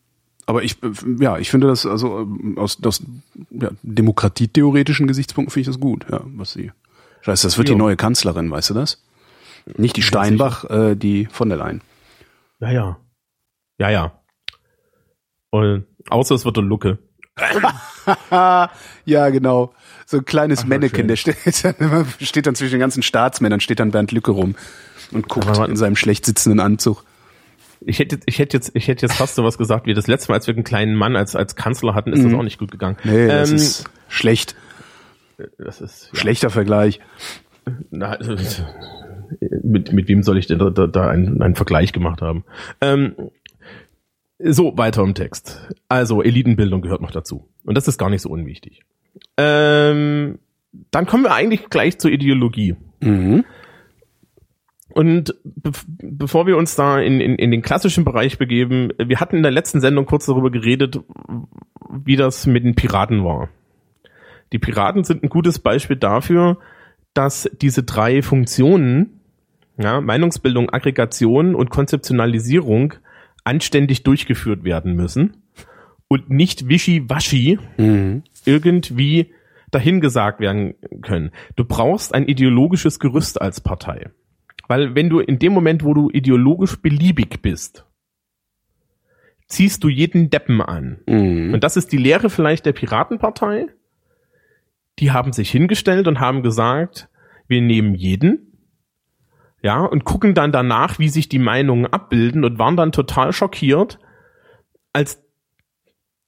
[0.47, 0.77] aber ich,
[1.19, 3.03] ja, ich finde das also aus, aus
[3.51, 6.71] ja, demokratietheoretischen Gesichtspunkten finde ich das gut, ja, was sie
[7.25, 7.75] Das, das wird jo.
[7.75, 9.03] die neue Kanzlerin, weißt du das?
[9.75, 11.81] Nicht die Steinbach, äh, die von der Leyen.
[12.61, 12.97] Ja, ja.
[13.77, 14.21] Ja, ja.
[15.49, 16.97] Und außer es wird der Lucke.
[18.31, 19.73] ja, genau.
[20.05, 21.37] So ein kleines Ach, Mannequin, der steht,
[22.21, 24.55] steht dann zwischen den ganzen Staatsmännern, steht dann Bernd Lücke rum
[25.11, 27.03] und guckt in seinem schlecht sitzenden Anzug.
[27.87, 30.35] Ich hätte, ich hätte jetzt, ich hätte jetzt fast sowas gesagt wie das letzte Mal,
[30.35, 32.31] als wir einen kleinen Mann als, als Kanzler hatten, ist mhm.
[32.31, 32.97] das auch nicht gut gegangen.
[33.03, 34.55] Nee, ähm, das ist schlecht.
[35.57, 36.19] Das ist ja.
[36.19, 36.99] schlechter Vergleich.
[37.89, 38.35] Na, also,
[39.63, 42.43] mit, mit wem soll ich denn da, da, da einen, einen Vergleich gemacht haben?
[42.81, 43.15] Ähm,
[44.39, 45.67] so, weiter im Text.
[45.89, 47.47] Also, Elitenbildung gehört noch dazu.
[47.63, 48.81] Und das ist gar nicht so unwichtig.
[49.37, 50.39] Ähm,
[50.91, 52.75] dann kommen wir eigentlich gleich zur Ideologie.
[52.99, 53.45] Mhm.
[54.97, 55.69] Und be
[56.01, 59.51] bevor wir uns da in, in, in den klassischen Bereich begeben, wir hatten in der
[59.51, 60.99] letzten Sendung kurz darüber geredet,
[61.91, 63.49] wie das mit den Piraten war.
[64.53, 66.57] Die Piraten sind ein gutes Beispiel dafür,
[67.13, 69.19] dass diese drei Funktionen,
[69.77, 72.95] ja, Meinungsbildung, Aggregation und Konzeptionalisierung,
[73.43, 75.43] anständig durchgeführt werden müssen
[76.07, 78.23] und nicht wischiwaschi mhm.
[78.45, 79.31] irgendwie
[79.69, 81.29] dahingesagt werden können.
[81.55, 84.09] Du brauchst ein ideologisches Gerüst als Partei.
[84.67, 87.85] Weil wenn du in dem Moment, wo du ideologisch beliebig bist,
[89.47, 90.99] ziehst du jeden Deppen an.
[91.07, 91.53] Mhm.
[91.53, 93.67] Und das ist die Lehre vielleicht der Piratenpartei.
[94.99, 97.07] Die haben sich hingestellt und haben gesagt,
[97.47, 98.47] wir nehmen jeden,
[99.61, 103.99] ja, und gucken dann danach, wie sich die Meinungen abbilden und waren dann total schockiert,
[104.93, 105.23] als,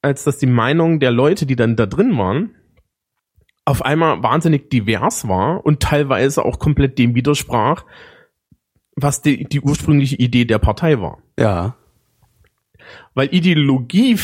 [0.02, 2.56] als dass die Meinung der Leute, die dann da drin waren,
[3.66, 7.86] auf einmal wahnsinnig divers war und teilweise auch komplett dem widersprach,
[9.02, 11.20] was die, die ursprüngliche Idee der Partei war.
[11.38, 11.76] Ja.
[13.14, 14.18] Weil Ideologie,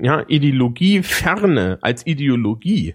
[0.00, 2.94] ja, Ideologie ferne als Ideologie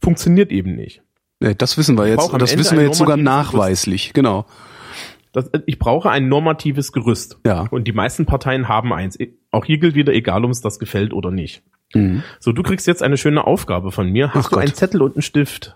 [0.00, 1.02] funktioniert eben nicht.
[1.40, 2.32] Nee, das wissen wir jetzt.
[2.38, 4.12] Das wissen wir jetzt sogar nachweislich.
[4.12, 4.14] Gerüst.
[4.14, 4.46] Genau.
[5.32, 7.38] Das, ich brauche ein normatives Gerüst.
[7.46, 7.66] Ja.
[7.70, 9.18] Und die meisten Parteien haben eins.
[9.50, 11.62] Auch hier gilt wieder, egal, um es das gefällt oder nicht.
[11.94, 12.22] Mhm.
[12.38, 14.32] So, du kriegst jetzt eine schöne Aufgabe von mir.
[14.34, 14.64] Hast Ach du Gott.
[14.64, 15.74] einen Zettel und einen Stift?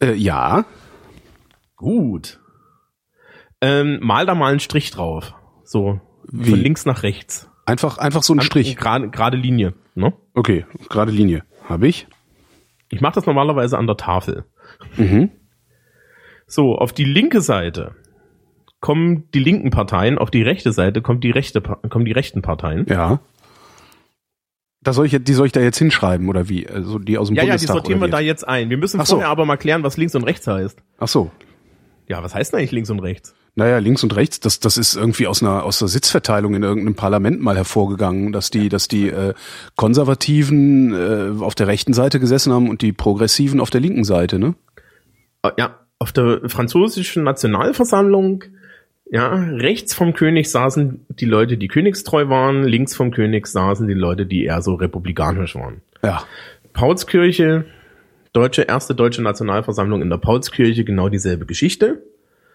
[0.00, 0.64] Äh, ja.
[1.76, 2.40] Gut.
[3.64, 5.34] Ähm, mal da mal einen Strich drauf.
[5.62, 6.00] So,
[6.30, 6.50] Wie?
[6.50, 7.48] von links nach rechts.
[7.64, 8.76] Einfach, einfach so ein An, Strich.
[8.76, 10.12] Gerade, gerade Linie, ne?
[10.34, 11.44] Okay, gerade Linie.
[11.66, 12.06] Habe ich.
[12.90, 14.44] Ich mache das normalerweise an der Tafel.
[14.98, 15.30] Mhm.
[16.46, 17.94] So, auf die linke Seite
[18.80, 22.84] kommen die linken Parteien, auf die rechte Seite kommen die rechte, kommen die rechten Parteien.
[22.86, 23.20] Ja.
[24.82, 26.68] Da soll ich, die soll ich da jetzt hinschreiben oder wie?
[26.68, 27.68] Also die aus dem ja, Bundestag.
[27.68, 28.68] Ja, die sortieren wir da jetzt ein.
[28.68, 29.32] Wir müssen Ach vorher so.
[29.32, 30.82] aber mal klären, was links und rechts heißt.
[30.98, 31.30] Ach so.
[32.06, 33.34] Ja, was heißt denn eigentlich links und rechts?
[33.56, 36.96] Naja, links und rechts, das, das ist irgendwie aus einer aus der Sitzverteilung in irgendeinem
[36.96, 39.32] Parlament mal hervorgegangen, dass die, dass die äh,
[39.76, 44.40] Konservativen äh, auf der rechten Seite gesessen haben und die Progressiven auf der linken Seite,
[44.40, 44.56] ne?
[45.42, 48.44] Ah, ja, auf der französischen Nationalversammlung,
[49.08, 53.94] ja, rechts vom König saßen die Leute, die königstreu waren, links vom König saßen die
[53.94, 55.82] Leute, die eher so republikanisch waren.
[56.02, 56.24] Ja.
[56.72, 57.66] Paulskirche,
[58.32, 62.02] deutsche erste deutsche Nationalversammlung in der Paulskirche, genau dieselbe Geschichte.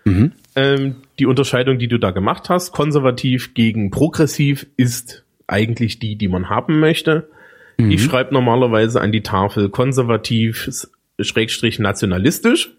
[0.06, 0.32] Mhm.
[0.56, 6.28] Ähm, die Unterscheidung, die du da gemacht hast, konservativ gegen progressiv, ist eigentlich die, die
[6.28, 7.30] man haben möchte.
[7.78, 7.92] Mhm.
[7.92, 10.88] Ich schreibe normalerweise an die Tafel konservativ,
[11.20, 12.72] schrägstrich nationalistisch.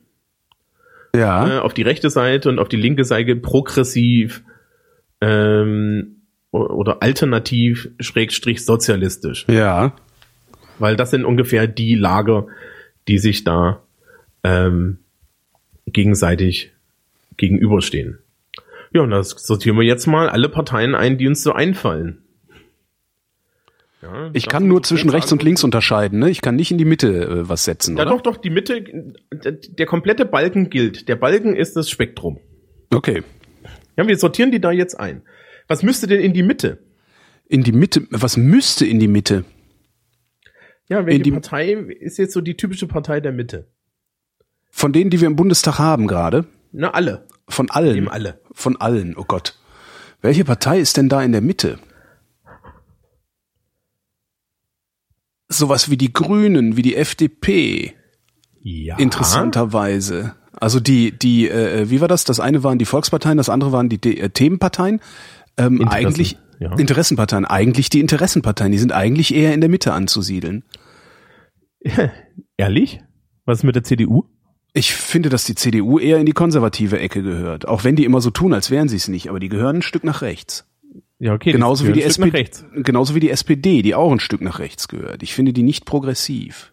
[1.15, 1.57] Ja.
[1.57, 4.43] Äh, auf die rechte Seite und auf die linke Seite progressiv
[5.21, 6.17] ähm,
[6.53, 9.47] oder alternativ, schrägstrich sozialistisch.
[9.49, 9.95] Ja.
[10.79, 12.47] Weil das sind ungefähr die Lager,
[13.09, 13.83] die sich da
[14.45, 14.99] ähm,
[15.87, 16.73] gegenseitig
[17.40, 18.18] gegenüberstehen.
[18.92, 22.22] Ja, und das sortieren wir jetzt mal alle Parteien ein, die uns so einfallen.
[24.03, 26.31] Ja, ich kann nur zwischen rechts und links unterscheiden, ne?
[26.31, 28.12] Ich kann nicht in die Mitte äh, was setzen, Ja, oder?
[28.12, 28.83] doch, doch, die Mitte,
[29.31, 31.09] der, der komplette Balken gilt.
[31.09, 32.38] Der Balken ist das Spektrum.
[32.92, 33.22] Okay.
[33.96, 35.22] Ja, wir sortieren die da jetzt ein.
[35.68, 36.79] Was müsste denn in die Mitte?
[37.46, 39.44] In die Mitte, was müsste in die Mitte?
[40.88, 43.68] Ja, welche die Partei ist jetzt so die typische Partei der Mitte?
[44.70, 46.46] Von denen, die wir im Bundestag haben gerade?
[46.72, 47.26] Na, alle.
[47.51, 47.97] Von allen.
[47.97, 48.41] Eben alle.
[48.53, 49.59] Von allen, oh Gott.
[50.23, 51.79] Welche Partei ist denn da in der Mitte?
[55.49, 57.95] Sowas wie die Grünen, wie die FDP.
[58.63, 58.97] Ja.
[58.99, 60.37] Interessanterweise.
[60.53, 62.25] Also die, die, äh, wie war das?
[62.25, 65.01] Das eine waren die Volksparteien, das andere waren die De äh, Themenparteien.
[65.57, 66.73] Ähm, Interessen, eigentlich ja.
[66.77, 70.65] Interessenparteien, eigentlich die Interessenparteien, die sind eigentlich eher in der Mitte anzusiedeln.
[72.57, 73.01] Ehrlich?
[73.47, 74.25] Was ist mit der CDU?
[74.73, 77.67] Ich finde, dass die CDU eher in die konservative Ecke gehört.
[77.67, 79.83] Auch wenn die immer so tun, als wären sie es nicht, aber die gehören ein
[79.83, 80.65] Stück nach rechts.
[81.19, 81.53] Ja, okay.
[81.53, 85.23] Genauso wie die SPD, genauso wie die SPD, die auch ein Stück nach rechts gehört.
[85.23, 86.73] Ich finde die nicht progressiv.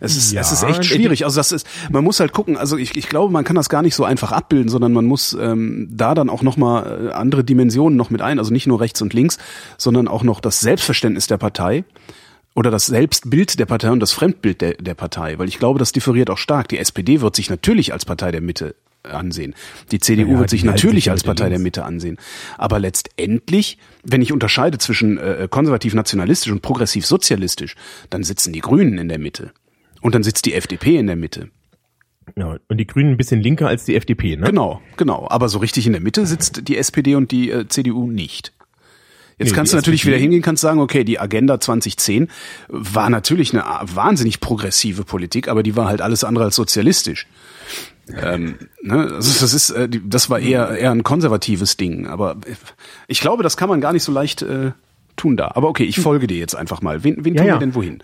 [0.00, 1.24] Es ist, ja, es ist echt schwierig.
[1.24, 2.56] Also das ist, man muss halt gucken.
[2.56, 5.36] Also ich, ich glaube, man kann das gar nicht so einfach abbilden, sondern man muss
[5.40, 8.38] ähm, da dann auch noch mal äh, andere Dimensionen noch mit ein.
[8.38, 9.38] Also nicht nur rechts und links,
[9.76, 11.84] sondern auch noch das Selbstverständnis der Partei
[12.58, 15.92] oder das Selbstbild der Partei und das Fremdbild der, der Partei, weil ich glaube, das
[15.92, 16.68] differiert auch stark.
[16.68, 19.54] Die SPD wird sich natürlich als Partei der Mitte ansehen.
[19.92, 22.16] Die CDU ja, wird sich natürlich als Partei der Mitte ansehen.
[22.56, 27.76] Aber letztendlich, wenn ich unterscheide zwischen äh, konservativ-nationalistisch und progressiv-sozialistisch,
[28.10, 29.52] dann sitzen die Grünen in der Mitte.
[30.00, 31.50] Und dann sitzt die FDP in der Mitte.
[32.36, 34.46] Ja, und die Grünen ein bisschen linker als die FDP, ne?
[34.46, 35.28] Genau, genau.
[35.30, 38.52] Aber so richtig in der Mitte sitzt die SPD und die äh, CDU nicht.
[39.38, 42.28] Jetzt nee, kannst du natürlich wieder hingehen, kannst sagen, okay, die Agenda 2010
[42.68, 47.26] war natürlich eine wahnsinnig progressive Politik, aber die war halt alles andere als sozialistisch.
[48.20, 49.12] Ähm, ne?
[49.14, 52.06] also das ist, äh, das war eher eher ein konservatives Ding.
[52.06, 52.36] Aber
[53.06, 54.72] ich glaube, das kann man gar nicht so leicht äh,
[55.16, 55.52] tun da.
[55.54, 57.04] Aber okay, ich folge dir jetzt einfach mal.
[57.04, 57.54] Wen, wen ja, tun ja.
[57.54, 58.02] wir denn wohin?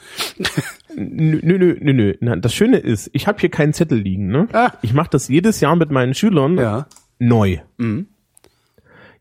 [0.97, 2.14] nö, nö, nö, nö.
[2.20, 4.27] Na, das Schöne ist, ich habe hier keinen Zettel liegen.
[4.27, 4.49] Ne?
[4.53, 4.73] Ah.
[4.83, 6.87] Ich mache das jedes Jahr mit meinen Schülern ja.
[7.18, 7.59] neu.
[7.79, 8.09] Mhm.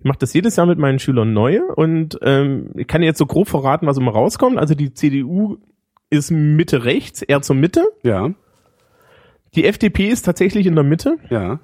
[0.03, 3.25] Ich mache das jedes Jahr mit meinen Schülern neu und ähm, ich kann jetzt so
[3.25, 4.57] grob verraten, was immer rauskommt.
[4.57, 5.59] Also die CDU
[6.09, 7.85] ist Mitte rechts, eher zur Mitte.
[8.03, 8.31] Ja.
[9.55, 11.19] Die FDP ist tatsächlich in der Mitte.
[11.29, 11.61] Ja.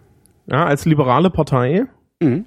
[0.48, 1.88] Ja, als liberale Partei.
[2.22, 2.46] Mhm.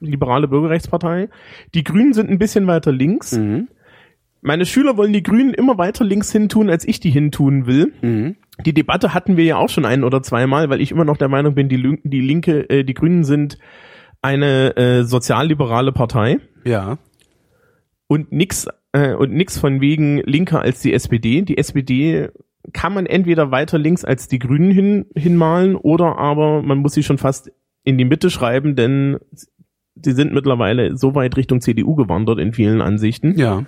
[0.00, 1.28] Liberale Bürgerrechtspartei.
[1.74, 3.36] Die Grünen sind ein bisschen weiter links.
[3.36, 3.68] Mhm.
[4.40, 7.66] Meine Schüler wollen die Grünen immer weiter links hin tun, als ich die hin tun
[7.66, 7.92] will.
[8.00, 8.36] Mhm.
[8.64, 11.28] Die Debatte hatten wir ja auch schon ein oder zweimal, weil ich immer noch der
[11.28, 13.58] Meinung bin, die, die Linke, äh, die Grünen sind
[14.22, 16.40] eine äh, sozialliberale Partei.
[16.64, 16.98] Ja.
[18.06, 21.42] Und nix äh, und nix von wegen linker als die SPD.
[21.42, 22.30] Die SPD
[22.72, 27.02] kann man entweder weiter links als die Grünen hin, hinmalen oder aber man muss sie
[27.02, 27.50] schon fast
[27.84, 29.18] in die Mitte schreiben, denn
[29.94, 33.38] sie sind mittlerweile so weit Richtung CDU gewandert in vielen Ansichten.
[33.38, 33.64] Ja.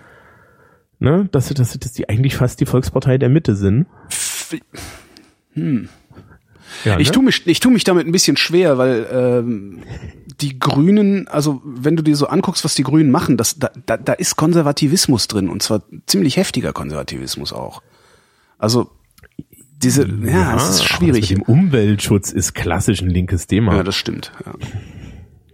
[0.98, 3.86] Ne, dass, dass, dass die eigentlich fast die Volkspartei der Mitte sind.
[5.54, 5.88] Hm.
[6.84, 7.02] Ja, ne?
[7.02, 9.82] Ich tue mich, ich tu mich damit ein bisschen schwer, weil ähm,
[10.40, 13.96] die Grünen, also wenn du dir so anguckst, was die Grünen machen, das, da, da,
[13.96, 17.82] da ist Konservativismus drin und zwar ziemlich heftiger Konservativismus auch.
[18.58, 18.90] Also
[19.82, 21.32] diese, ja, ja es ist schwierig.
[21.32, 23.76] Im Umweltschutz ist klassisch ein linkes Thema.
[23.76, 24.32] Ja, das stimmt.
[24.44, 24.54] Ja,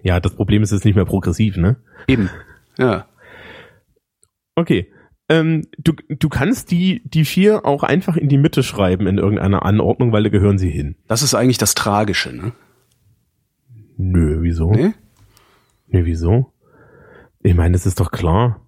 [0.03, 1.77] ja das Problem ist, es ist nicht mehr progressiv, ne?
[2.09, 2.31] Eben.
[2.79, 3.07] Ja.
[4.57, 4.91] Okay.
[5.29, 9.65] Ähm, du, du kannst die, die vier auch einfach in die Mitte schreiben in irgendeiner
[9.65, 10.97] Anordnung, weil da gehören sie hin.
[11.09, 12.53] Das ist eigentlich das Tragische, ne?
[13.97, 14.71] Nö, wieso?
[14.71, 14.93] Nee?
[15.89, 16.53] Nee, wieso?
[17.43, 18.61] Ich meine, das ist doch klar.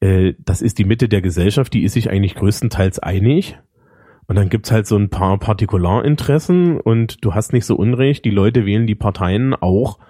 [0.00, 3.58] Äh, das ist die Mitte der Gesellschaft, die ist sich eigentlich größtenteils einig.
[4.26, 8.30] Und dann gibt's halt so ein paar Partikularinteressen und du hast nicht so unrecht, die
[8.30, 10.00] Leute wählen die Parteien auch,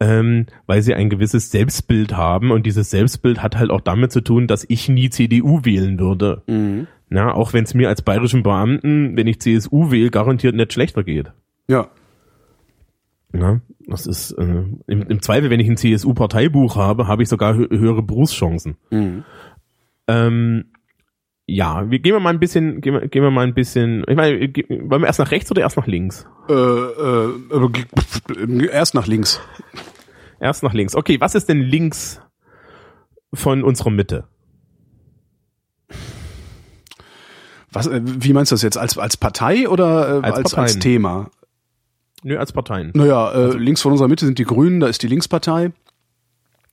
[0.00, 4.20] ähm, weil sie ein gewisses Selbstbild haben und dieses Selbstbild hat halt auch damit zu
[4.20, 6.42] tun, dass ich nie CDU wählen würde.
[6.46, 6.86] Mhm.
[7.08, 11.04] Na, auch wenn es mir als bayerischen Beamten, wenn ich CSU wähle, garantiert nicht schlechter
[11.04, 11.32] geht.
[11.68, 11.88] Ja.
[13.32, 17.54] Na, das ist äh, im, im Zweifel, wenn ich ein CSU-Parteibuch habe, habe ich sogar
[17.54, 18.76] hö höhere Berufschancen.
[18.90, 19.24] Mhm.
[20.06, 20.64] Ähm,
[21.46, 24.04] ja, wir gehen wir mal ein bisschen, gehen wir, gehen wir mal ein bisschen.
[24.08, 26.26] Ich meine, wollen wir erst nach rechts oder erst nach links?
[26.48, 29.40] Äh, äh, erst nach links.
[30.40, 30.94] Erst nach links.
[30.94, 32.20] Okay, was ist denn links
[33.34, 34.26] von unserer Mitte?
[37.72, 38.78] Was, äh, wie meinst du das jetzt?
[38.78, 41.30] Als, als Partei oder äh, als, als, als Thema?
[42.22, 42.92] Nö, als Parteien.
[42.94, 45.72] Naja, äh, also, links von unserer Mitte sind die Grünen, da ist die Linkspartei.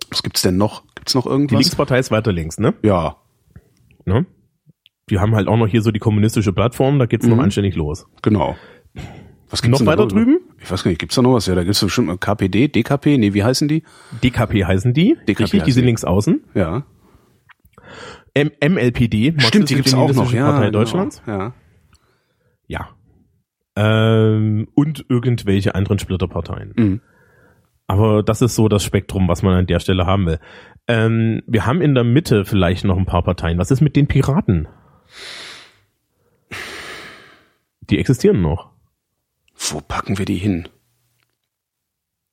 [0.09, 0.83] Was gibt's denn noch?
[0.95, 1.49] Gibt's noch irgendwas?
[1.49, 2.73] Die Linkspartei ist weiter links, ne?
[2.83, 3.17] Ja.
[4.05, 4.25] Ne?
[5.09, 7.35] Die haben halt auch noch hier so die kommunistische Plattform, da geht's mhm.
[7.35, 8.05] noch anständig los.
[8.21, 8.55] Genau.
[9.49, 10.39] Was gibt's noch weiter drüben?
[10.59, 11.45] Ich weiß gar nicht, gibt's da noch was?
[11.45, 13.83] Ja, da gibt's bestimmt KPD, DKP, nee, wie heißen die?
[14.23, 15.17] DKP heißen die.
[15.27, 16.41] DKP Richtig, die sind links außen.
[16.53, 16.85] Ja.
[18.33, 20.45] M MLPD, Stimmt, die gibt's auch noch, ja.
[20.45, 20.79] Partei genau.
[20.79, 21.21] Deutschlands.
[21.27, 21.53] Ja.
[22.67, 22.89] Ja.
[23.75, 26.73] Ähm, und irgendwelche anderen Splitterparteien.
[26.77, 27.01] Mhm.
[27.87, 30.39] Aber das ist so das Spektrum, was man an der Stelle haben will.
[30.87, 33.57] Ähm, wir haben in der Mitte vielleicht noch ein paar Parteien.
[33.57, 34.69] Was ist mit den Piraten?
[37.89, 38.69] Die existieren noch.
[39.55, 40.67] Wo packen wir die hin?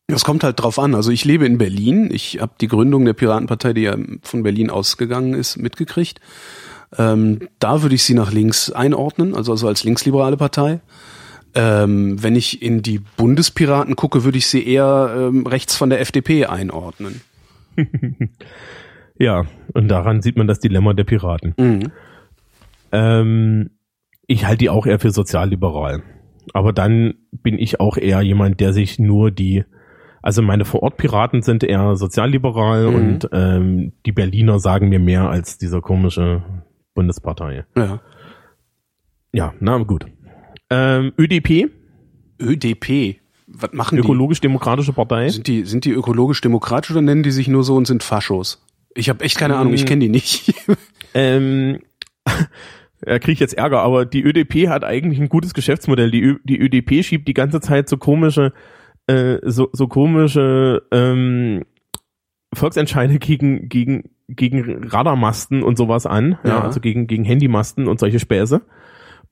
[0.06, 0.94] Das kommt halt drauf an.
[0.94, 2.08] Also ich lebe in Berlin.
[2.10, 6.20] Ich habe die Gründung der Piratenpartei, die ja von Berlin ausgegangen ist, mitgekriegt.
[6.96, 10.80] Ähm, da würde ich sie nach links einordnen, also, also als linksliberale Partei.
[11.54, 16.00] Ähm, wenn ich in die Bundespiraten gucke, würde ich sie eher ähm, rechts von der
[16.00, 17.20] FDP einordnen.
[19.18, 21.54] ja, und daran sieht man das Dilemma der Piraten.
[21.58, 21.92] Mhm.
[22.92, 23.70] Ähm,
[24.27, 26.03] ich halte die auch eher für sozialliberal.
[26.53, 29.64] Aber dann bin ich auch eher jemand, der sich nur die,
[30.22, 32.94] also meine Vorortpiraten sind eher sozialliberal mhm.
[32.94, 36.42] und ähm, die Berliner sagen mir mehr als dieser komische
[36.94, 37.64] Bundespartei.
[37.77, 38.01] Ja.
[39.33, 40.07] Ja, na gut.
[40.70, 41.70] Ähm, ÖDP.
[42.40, 43.20] ÖDP.
[43.46, 44.03] Was machen die?
[44.03, 45.29] Ökologisch-Demokratische Partei.
[45.29, 48.64] Sind die, sind die ökologisch-demokratisch oder nennen die sich nur so und sind Faschos?
[48.94, 50.55] Ich habe echt keine Ahnung, ich kenne die nicht.
[51.14, 51.81] ähm,
[53.00, 56.11] er kriegt jetzt Ärger, aber die ÖDP hat eigentlich ein gutes Geschäftsmodell.
[56.11, 58.52] Die, Ö die ÖDP schiebt die ganze Zeit so komische,
[59.06, 61.64] äh, so, so komische ähm,
[62.54, 66.50] Volksentscheide gegen, gegen, gegen Radarmasten und sowas an, ja.
[66.50, 68.62] ja, also gegen, gegen Handymasten und solche Späße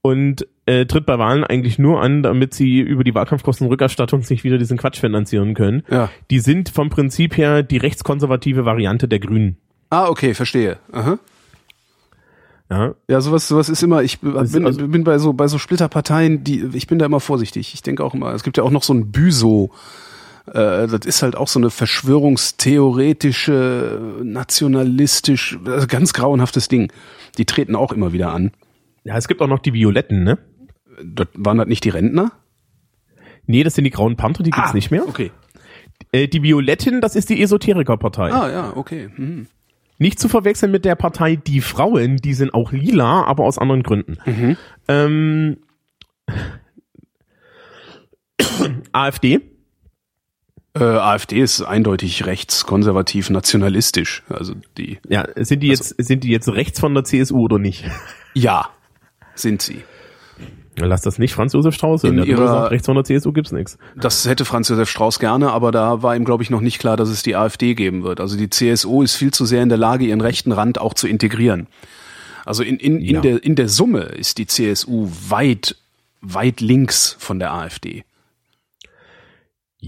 [0.07, 4.57] und äh, tritt bei Wahlen eigentlich nur an, damit sie über die Wahlkampfkostenrückerstattung sich wieder
[4.57, 5.83] diesen Quatsch finanzieren können.
[5.91, 6.11] Ja.
[6.31, 9.57] Die sind vom Prinzip her die rechtskonservative Variante der Grünen.
[9.91, 10.79] Ah, okay, verstehe.
[10.93, 11.19] Aha.
[12.71, 12.95] Ja.
[13.09, 16.69] Ja, sowas, sowas ist immer, ich bin, also, bin bei so, bei so Splitterparteien, die,
[16.73, 17.75] ich bin da immer vorsichtig.
[17.75, 19.71] Ich denke auch immer, es gibt ja auch noch so ein Büso,
[20.47, 26.93] äh, das ist halt auch so eine verschwörungstheoretische, nationalistisch, also ganz grauenhaftes Ding.
[27.39, 28.51] Die treten auch immer wieder an.
[29.05, 30.39] Ja, es gibt auch noch die Violetten, ne?
[31.05, 32.33] Das waren das nicht die Rentner?
[33.47, 35.07] Nee, das sind die Grauen Panther, die gibt's ah, nicht mehr.
[35.07, 35.31] Okay.
[36.11, 38.33] Äh, die Violetten, das ist die Esoterikerpartei.
[38.33, 39.09] Ah, ja, okay.
[39.17, 39.47] Mhm.
[39.99, 43.83] Nicht zu verwechseln mit der Partei Die Frauen, die sind auch lila, aber aus anderen
[43.83, 44.19] Gründen.
[44.27, 44.57] Mhm.
[44.89, 45.57] Ähm,
[48.93, 49.41] AfD.
[50.75, 54.23] Äh, AfD ist eindeutig rechtskonservativ nationalistisch.
[54.29, 54.99] Also die.
[55.09, 57.85] Ja, sind die also, jetzt sind die jetzt rechts von der CSU oder nicht?
[58.35, 58.69] Ja,
[59.35, 59.83] sind sie.
[60.79, 63.79] Lass das nicht Franz Josef Strauß in ihrer, gesagt, rechts von der CSU gibt's nichts.
[63.97, 66.97] Das hätte Franz Josef Strauß gerne, aber da war ihm glaube ich noch nicht klar,
[66.97, 68.21] dass es die AfD geben wird.
[68.21, 71.09] Also die CSU ist viel zu sehr in der Lage, ihren rechten Rand auch zu
[71.09, 71.67] integrieren.
[72.45, 73.21] Also in in in ja.
[73.21, 75.77] der in der Summe ist die CSU weit
[76.21, 78.05] weit links von der AfD.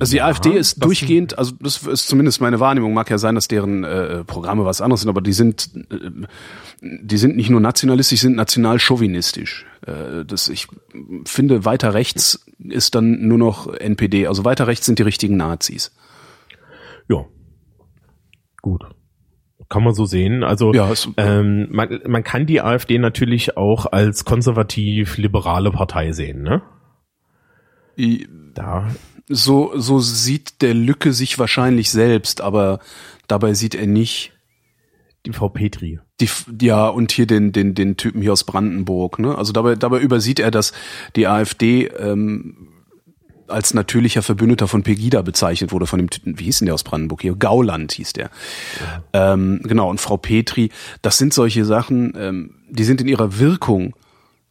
[0.00, 3.34] Also die ja, AfD ist durchgehend, also das ist zumindest meine Wahrnehmung, mag ja sein,
[3.34, 6.10] dass deren äh, Programme was anderes sind, aber die sind, äh,
[6.80, 9.64] die sind nicht nur nationalistisch, sind national chauvinistisch.
[9.88, 10.68] Äh, das, ich
[11.24, 15.94] finde, weiter rechts ist dann nur noch NPD, also weiter rechts sind die richtigen Nazis.
[17.08, 17.24] Ja,
[18.62, 18.84] gut.
[19.68, 20.44] Kann man so sehen.
[20.44, 26.62] Also ja, ähm, man, man kann die AfD natürlich auch als konservativ-liberale Partei sehen, ne?
[28.54, 28.88] Da
[29.28, 32.80] so, so sieht der Lücke sich wahrscheinlich selbst, aber
[33.26, 34.32] dabei sieht er nicht
[35.26, 36.00] die Frau Petri.
[36.20, 36.28] Die,
[36.60, 39.38] ja, und hier den, den, den Typen hier aus Brandenburg, ne?
[39.38, 40.72] Also dabei, dabei übersieht er, dass
[41.14, 42.68] die AfD ähm,
[43.48, 46.84] als natürlicher Verbündeter von Pegida bezeichnet wurde, von dem Typen, wie hieß denn der aus
[46.84, 47.34] Brandenburg hier?
[47.34, 48.30] Gauland hieß der.
[49.12, 49.32] Ja.
[49.32, 50.70] Ähm, genau, und Frau Petri,
[51.02, 53.94] das sind solche Sachen, ähm, die sind in ihrer Wirkung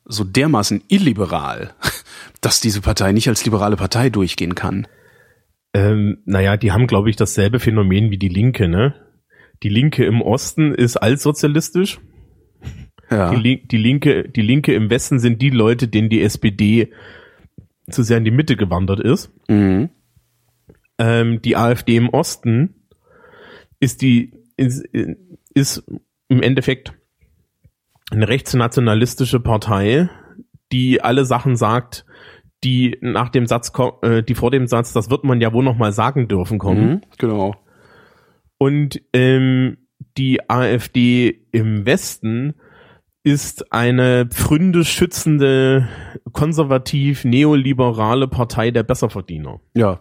[0.05, 1.73] so dermaßen illiberal,
[2.41, 4.87] dass diese Partei nicht als liberale Partei durchgehen kann.
[5.73, 8.95] Ähm, naja, die haben, glaube ich, dasselbe Phänomen wie die Linke, ne?
[9.63, 11.99] Die Linke im Osten ist altsozialistisch.
[13.09, 13.33] Ja.
[13.33, 16.91] Die, die, Linke, die Linke im Westen sind die Leute, denen die SPD
[17.89, 19.31] zu sehr in die Mitte gewandert ist.
[19.47, 19.89] Mhm.
[20.97, 22.75] Ähm, die AfD im Osten
[23.79, 24.83] ist die, ist,
[25.53, 25.83] ist
[26.27, 26.93] im Endeffekt
[28.11, 30.09] eine rechtsnationalistische Partei,
[30.71, 32.05] die alle Sachen sagt,
[32.63, 35.77] die nach dem Satz, äh, die vor dem Satz, das wird man ja wohl noch
[35.77, 36.89] mal sagen dürfen, kommen.
[36.89, 37.55] Mhm, genau.
[38.57, 39.77] Und ähm,
[40.17, 42.55] die AfD im Westen
[43.23, 45.87] ist eine pfründe schützende,
[46.31, 49.59] konservativ neoliberale Partei der Besserverdiener.
[49.73, 49.99] Ja.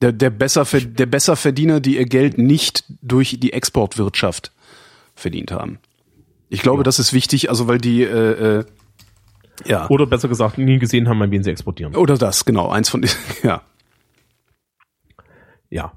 [0.00, 4.52] Der, der, besser, der Besserverdiener, die ihr Geld nicht durch die Exportwirtschaft
[5.14, 5.78] verdient haben.
[6.48, 6.84] Ich glaube, ja.
[6.84, 8.64] das ist wichtig, also weil die äh, äh,
[9.66, 9.88] ja.
[9.88, 11.94] Oder besser gesagt, nie gesehen haben, an wen sie exportieren.
[11.96, 12.68] Oder das, genau.
[12.70, 13.04] Eins von
[13.42, 13.62] ja.
[15.70, 15.92] Ja.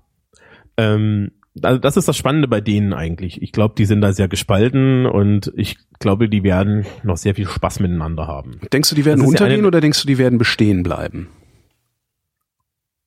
[0.78, 3.42] Ähm, also das ist das Spannende bei denen eigentlich.
[3.42, 7.48] Ich glaube, die sind da sehr gespalten und ich glaube, die werden noch sehr viel
[7.48, 8.60] Spaß miteinander haben.
[8.72, 11.30] Denkst du, die werden untergehen ja oder denkst du, die werden bestehen bleiben?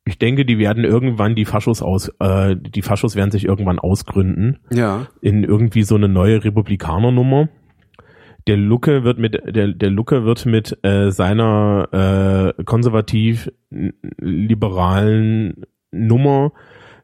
[0.04, 4.59] Ich denke, die werden irgendwann die Faschos aus, äh, die Faschos werden sich irgendwann ausgründen.
[4.72, 5.06] Ja.
[5.21, 7.48] In irgendwie so eine neue Republikanernummer
[8.46, 13.50] der Lucke wird mit der der Lucke wird mit äh, seiner äh, konservativ
[14.18, 16.52] liberalen Nummer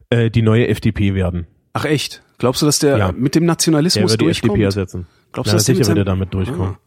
[0.09, 1.47] äh, die neue FDP werden.
[1.73, 2.23] Ach echt?
[2.37, 3.11] Glaubst du, dass der ja.
[3.11, 4.57] mit dem Nationalismus der wird durchkommt?
[4.57, 5.07] Die FDP ersetzen.
[5.31, 6.77] Glaubst du, dass sicher wird er damit durchkommen?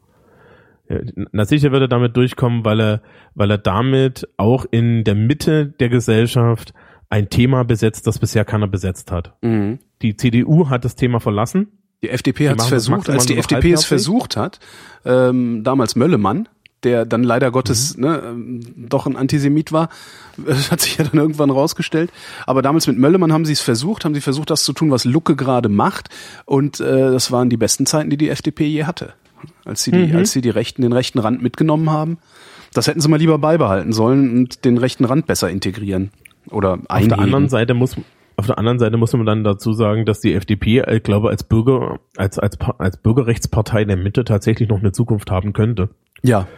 [0.88, 0.98] Ah.
[1.32, 3.02] Na sicher wird er damit durchkommen, weil er
[3.34, 6.74] weil er damit auch in der Mitte der Gesellschaft
[7.08, 9.34] ein Thema besetzt, das bisher keiner besetzt hat.
[9.42, 9.78] Mhm.
[10.02, 11.68] Die CDU hat das Thema verlassen
[12.02, 14.58] die FDP hat es versucht, als die FDP es versucht hat,
[15.04, 16.48] ähm, damals Möllemann,
[16.82, 18.02] der dann leider Gottes mhm.
[18.02, 19.88] ne, ähm, doch ein Antisemit war,
[20.36, 22.10] das hat sich ja dann irgendwann rausgestellt.
[22.46, 25.04] Aber damals mit Möllemann haben sie es versucht, haben sie versucht, das zu tun, was
[25.04, 26.08] Lucke gerade macht.
[26.44, 29.14] Und äh, das waren die besten Zeiten, die die FDP je hatte.
[29.64, 30.16] als sie die, mhm.
[30.16, 32.18] als sie die rechten, den rechten Rand mitgenommen haben.
[32.72, 36.10] Das hätten sie mal lieber beibehalten sollen und den rechten Rand besser integrieren
[36.50, 37.12] oder einhegen.
[37.12, 37.96] Auf der anderen Seite muss
[38.40, 41.44] auf der anderen Seite muss man dann dazu sagen, dass die FDP, ich glaube, als
[41.44, 45.90] Bürger, als, als, als Bürgerrechtspartei der Mitte tatsächlich noch eine Zukunft haben könnte.
[46.22, 46.48] Ja.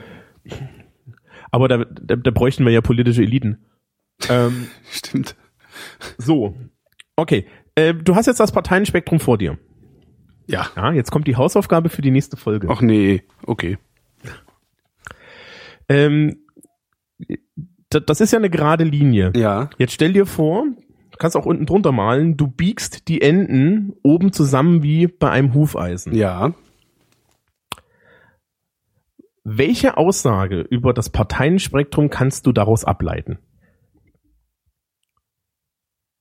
[1.51, 3.65] Aber da, da, da bräuchten wir ja politische Eliten.
[4.29, 5.37] Ähm, Stimmt.
[6.19, 6.57] So.
[7.17, 7.47] Okay.
[7.75, 9.59] Äh, du hast jetzt das Parteienspektrum vor dir.
[10.47, 10.69] Ja.
[10.77, 12.69] Ja, jetzt kommt die Hausaufgabe für die nächste Folge.
[12.71, 13.79] Ach nee, okay.
[15.89, 16.39] Ähm,
[17.89, 19.33] das ist ja eine gerade Linie.
[19.37, 19.71] Ja.
[19.79, 20.65] Jetzt stell dir vor,
[21.19, 26.15] kannst auch unten drunter malen, du biegst die Enden oben zusammen wie bei einem Hufeisen.
[26.15, 26.55] Ja.
[29.45, 33.39] Welche Aussage über das Parteienspektrum kannst du daraus ableiten?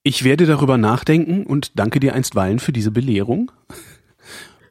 [0.02, 3.52] Ich werde darüber nachdenken und danke dir einstweilen für diese Belehrung.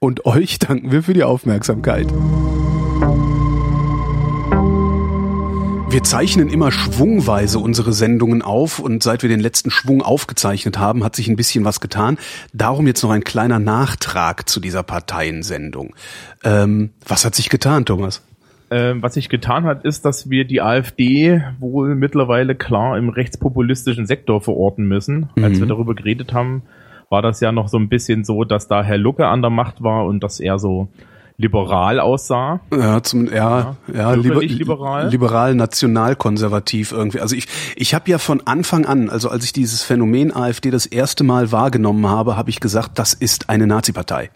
[0.00, 2.08] Und euch danken wir für die Aufmerksamkeit.
[5.92, 11.04] Wir zeichnen immer schwungweise unsere Sendungen auf und seit wir den letzten Schwung aufgezeichnet haben,
[11.04, 12.18] hat sich ein bisschen was getan.
[12.52, 15.94] Darum jetzt noch ein kleiner Nachtrag zu dieser Parteiensendung.
[16.42, 18.22] Ähm, was hat sich getan, Thomas?
[18.72, 24.06] Ähm, was sich getan hat, ist, dass wir die AfD wohl mittlerweile klar im rechtspopulistischen
[24.06, 25.28] Sektor verorten müssen.
[25.34, 25.44] Mhm.
[25.44, 26.62] Als wir darüber geredet haben,
[27.08, 29.82] war das ja noch so ein bisschen so, dass da Herr Lucke an der Macht
[29.82, 30.88] war und dass er so
[31.36, 32.60] liberal aussah.
[32.70, 35.08] Ja, zum ja, ja, ja liber, liberal.
[35.08, 37.20] liberal nationalkonservativ irgendwie.
[37.20, 40.86] Also ich ich habe ja von Anfang an, also als ich dieses Phänomen AfD das
[40.86, 44.30] erste Mal wahrgenommen habe, habe ich gesagt, das ist eine Nazi-Partei.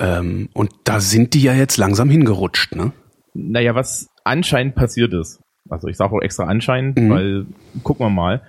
[0.00, 2.92] Ähm, und da sind die ja jetzt langsam hingerutscht, ne?
[3.34, 7.10] Naja, was anscheinend passiert ist, also ich sage auch extra anscheinend, mhm.
[7.10, 7.46] weil
[7.82, 8.42] gucken wir mal,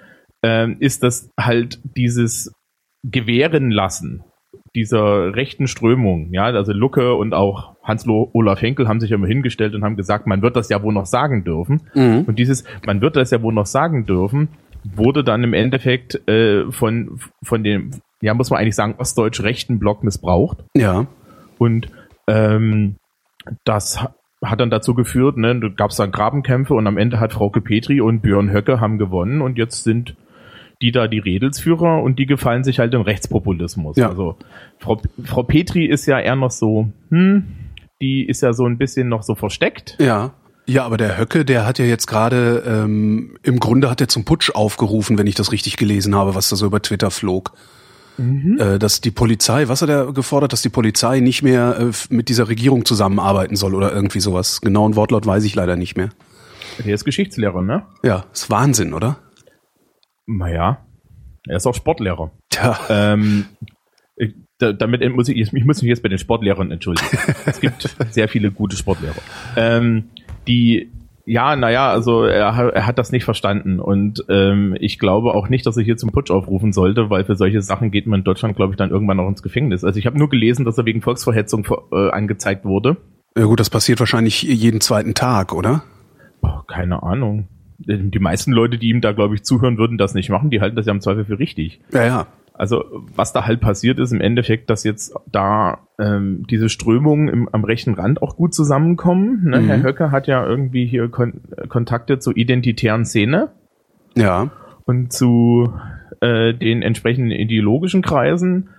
[0.43, 2.51] ähm, ist das halt dieses
[3.03, 4.23] gewähren lassen
[4.75, 9.83] dieser rechten Strömung, ja, also Lucke und auch Hans-Olaf Henkel haben sich immer hingestellt und
[9.83, 11.81] haben gesagt, man wird das ja wohl noch sagen dürfen.
[11.93, 12.25] Mhm.
[12.27, 14.49] Und dieses, man wird das ja wohl noch sagen dürfen,
[14.83, 20.03] wurde dann im Endeffekt äh, von, von dem, ja, muss man eigentlich sagen, ostdeutsch-rechten Block
[20.03, 20.65] missbraucht.
[20.75, 21.07] Ja.
[21.57, 21.87] Und
[22.27, 22.97] ähm,
[23.63, 24.05] das
[24.49, 27.61] hat dann dazu geführt, ne, da gab es dann Grabenkämpfe und am Ende hat Frauke
[27.61, 30.15] Petri und Björn Höcke haben gewonnen und jetzt sind
[30.81, 33.97] die da die Redelsführer und die gefallen sich halt im Rechtspopulismus.
[33.97, 34.09] Ja.
[34.09, 34.37] Also
[34.79, 37.45] Frau, Frau Petri ist ja eher noch so, hm,
[38.01, 39.97] die ist ja so ein bisschen noch so versteckt.
[39.99, 40.33] Ja.
[40.67, 44.25] Ja, aber der Höcke, der hat ja jetzt gerade, ähm, im Grunde hat er zum
[44.25, 47.53] Putsch aufgerufen, wenn ich das richtig gelesen habe, was da so über Twitter flog.
[48.17, 48.57] Mhm.
[48.59, 52.29] Äh, dass die Polizei, was hat er gefordert, dass die Polizei nicht mehr äh, mit
[52.29, 54.61] dieser Regierung zusammenarbeiten soll oder irgendwie sowas.
[54.61, 56.09] Genauen Wortlaut weiß ich leider nicht mehr.
[56.83, 57.85] Der ist Geschichtslehrer, ne?
[58.03, 59.17] Ja, ist Wahnsinn, oder?
[60.25, 60.85] Naja,
[61.47, 62.31] er ist auch Sportlehrer.
[62.49, 62.79] Tja.
[62.89, 63.45] Ähm,
[64.15, 67.17] ich, da, damit muss ich, ich muss mich jetzt bei den Sportlehrern entschuldigen.
[67.45, 69.15] es gibt sehr viele gute Sportlehrer.
[69.55, 70.09] Ähm,
[70.47, 70.91] die,
[71.25, 75.65] ja, naja, also er, er hat das nicht verstanden und ähm, ich glaube auch nicht,
[75.65, 78.55] dass er hier zum Putsch aufrufen sollte, weil für solche Sachen geht man in Deutschland,
[78.55, 79.83] glaube ich, dann irgendwann auch ins Gefängnis.
[79.83, 82.97] Also ich habe nur gelesen, dass er wegen Volksverhetzung äh, angezeigt wurde.
[83.37, 85.83] Ja gut, das passiert wahrscheinlich jeden zweiten Tag, oder?
[86.41, 87.47] Oh, keine Ahnung
[87.77, 90.49] die meisten Leute, die ihm da, glaube ich, zuhören, würden das nicht machen.
[90.49, 91.81] Die halten das ja im Zweifel für richtig.
[91.91, 92.27] Ja, ja.
[92.57, 92.83] Also
[93.15, 97.63] was da halt passiert ist im Endeffekt, dass jetzt da ähm, diese Strömungen im, am
[97.63, 99.49] rechten Rand auch gut zusammenkommen.
[99.49, 99.61] Ne?
[99.61, 99.65] Mhm.
[99.67, 103.49] Herr Höcke hat ja irgendwie hier Kon Kontakte zur identitären Szene.
[104.15, 104.49] Ja.
[104.85, 105.73] Und zu
[106.21, 108.69] äh, den entsprechenden ideologischen Kreisen.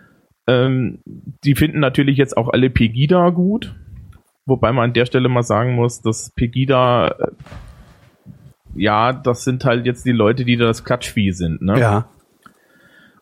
[0.47, 1.01] Ähm,
[1.45, 3.75] die finden natürlich jetzt auch alle Pegida gut.
[4.47, 7.27] Wobei man an der Stelle mal sagen muss, dass Pegida äh,
[8.77, 11.79] ja, das sind halt jetzt die Leute, die da das Klatschvieh sind, ne?
[11.81, 12.09] Ja.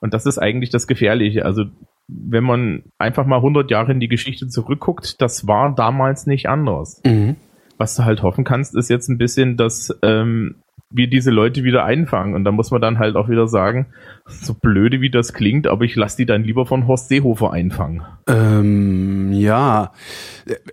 [0.04, 1.46] Und das ist eigentlich das Gefährliche.
[1.46, 1.64] Also,
[2.08, 7.00] wenn man einfach mal 100 Jahre in die Geschichte zurückguckt, das war damals nicht anders.
[7.06, 7.36] Mhm.
[7.78, 10.56] Was du halt hoffen kannst, ist jetzt ein bisschen, dass ähm,
[10.90, 12.34] wir diese Leute wieder einfangen.
[12.34, 13.86] Und da muss man dann halt auch wieder sagen,
[14.26, 18.02] so blöde wie das klingt, aber ich lasse die dann lieber von Horst Seehofer einfangen.
[18.28, 19.92] Ähm, ja,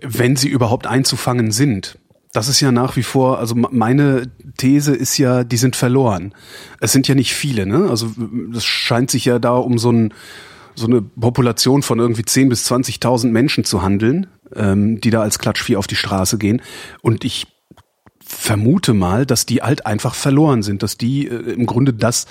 [0.02, 1.98] wenn sie überhaupt einzufangen sind.
[2.32, 6.34] Das ist ja nach wie vor, also meine These ist ja, die sind verloren.
[6.80, 7.90] Es sind ja nicht viele, ne?
[7.90, 8.10] Also
[8.54, 10.14] es scheint sich ja da um so, ein,
[10.74, 15.38] so eine Population von irgendwie 10.000 bis 20.000 Menschen zu handeln, ähm, die da als
[15.38, 16.62] Klatschvieh auf die Straße gehen.
[17.02, 17.46] Und ich
[18.24, 22.26] vermute mal, dass die halt einfach verloren sind, dass die äh, im Grunde das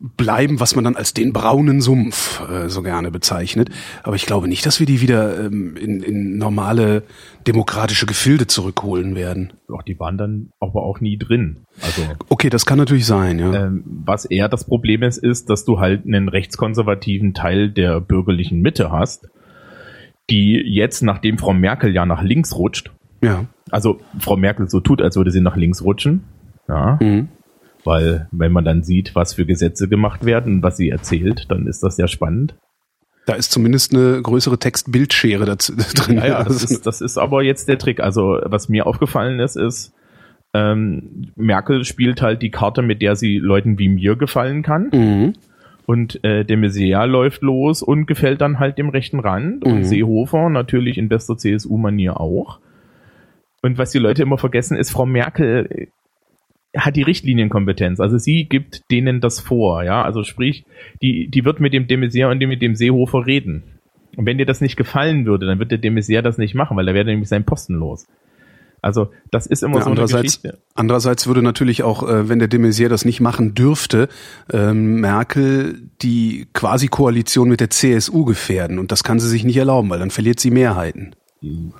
[0.00, 3.70] bleiben, was man dann als den braunen Sumpf äh, so gerne bezeichnet.
[4.02, 7.04] Aber ich glaube nicht, dass wir die wieder ähm, in, in normale
[7.46, 9.52] demokratische Gefilde zurückholen werden.
[9.68, 11.64] Doch, die waren dann aber auch nie drin.
[11.80, 13.66] Also okay, das kann natürlich sein, ja.
[13.66, 18.60] Ähm, was eher das Problem ist, ist, dass du halt einen rechtskonservativen Teil der bürgerlichen
[18.60, 19.28] Mitte hast,
[20.30, 22.92] die jetzt, nachdem Frau Merkel ja nach links rutscht,
[23.22, 23.44] ja.
[23.70, 26.24] also Frau Merkel so tut, als würde sie nach links rutschen,
[26.68, 27.28] ja, mhm.
[27.84, 31.82] Weil wenn man dann sieht, was für Gesetze gemacht werden, was sie erzählt, dann ist
[31.82, 32.54] das sehr spannend.
[33.26, 36.16] Da ist zumindest eine größere Text-Bildschere drin.
[36.16, 38.00] Ja, ja das, ist, das ist aber jetzt der Trick.
[38.00, 39.94] Also was mir aufgefallen ist, ist,
[40.52, 44.90] ähm, Merkel spielt halt die Karte, mit der sie Leuten wie mir gefallen kann.
[44.92, 45.32] Mhm.
[45.86, 49.66] Und äh, de Maizière läuft los und gefällt dann halt dem rechten Rand.
[49.66, 49.72] Mhm.
[49.72, 52.60] Und Seehofer natürlich in bester CSU-Manier auch.
[53.62, 55.88] Und was die Leute immer vergessen, ist, Frau Merkel
[56.76, 58.00] hat die Richtlinienkompetenz.
[58.00, 60.02] Also sie gibt denen das vor, ja.
[60.02, 60.64] Also sprich,
[61.02, 63.62] die, die wird mit dem de Maizière und mit dem Seehofer reden.
[64.16, 66.76] Und wenn dir das nicht gefallen würde, dann wird der de Maizière das nicht machen,
[66.76, 68.06] weil da wäre nämlich sein Posten los.
[68.84, 70.58] Also das ist immer ja, so eine Geschichte.
[70.74, 74.08] Andererseits würde natürlich auch, äh, wenn der de Maizière das nicht machen dürfte,
[74.52, 78.78] ähm, Merkel die Quasi-Koalition mit der CSU gefährden.
[78.78, 81.16] Und das kann sie sich nicht erlauben, weil dann verliert sie Mehrheiten.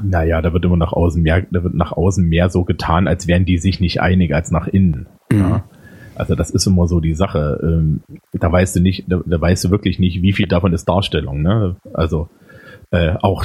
[0.03, 3.27] Naja, da wird immer nach außen mehr, da wird nach außen mehr so getan, als
[3.27, 5.07] wären die sich nicht einig als nach innen.
[5.31, 5.39] Mhm.
[5.39, 5.65] Ja.
[6.15, 7.61] Also das ist immer so die Sache.
[7.63, 8.03] Ähm,
[8.33, 11.43] da weißt du nicht, da, da weißt du wirklich nicht, wie viel davon ist Darstellung.
[11.43, 11.77] Ne?
[11.93, 12.29] Also
[12.91, 13.45] äh, auch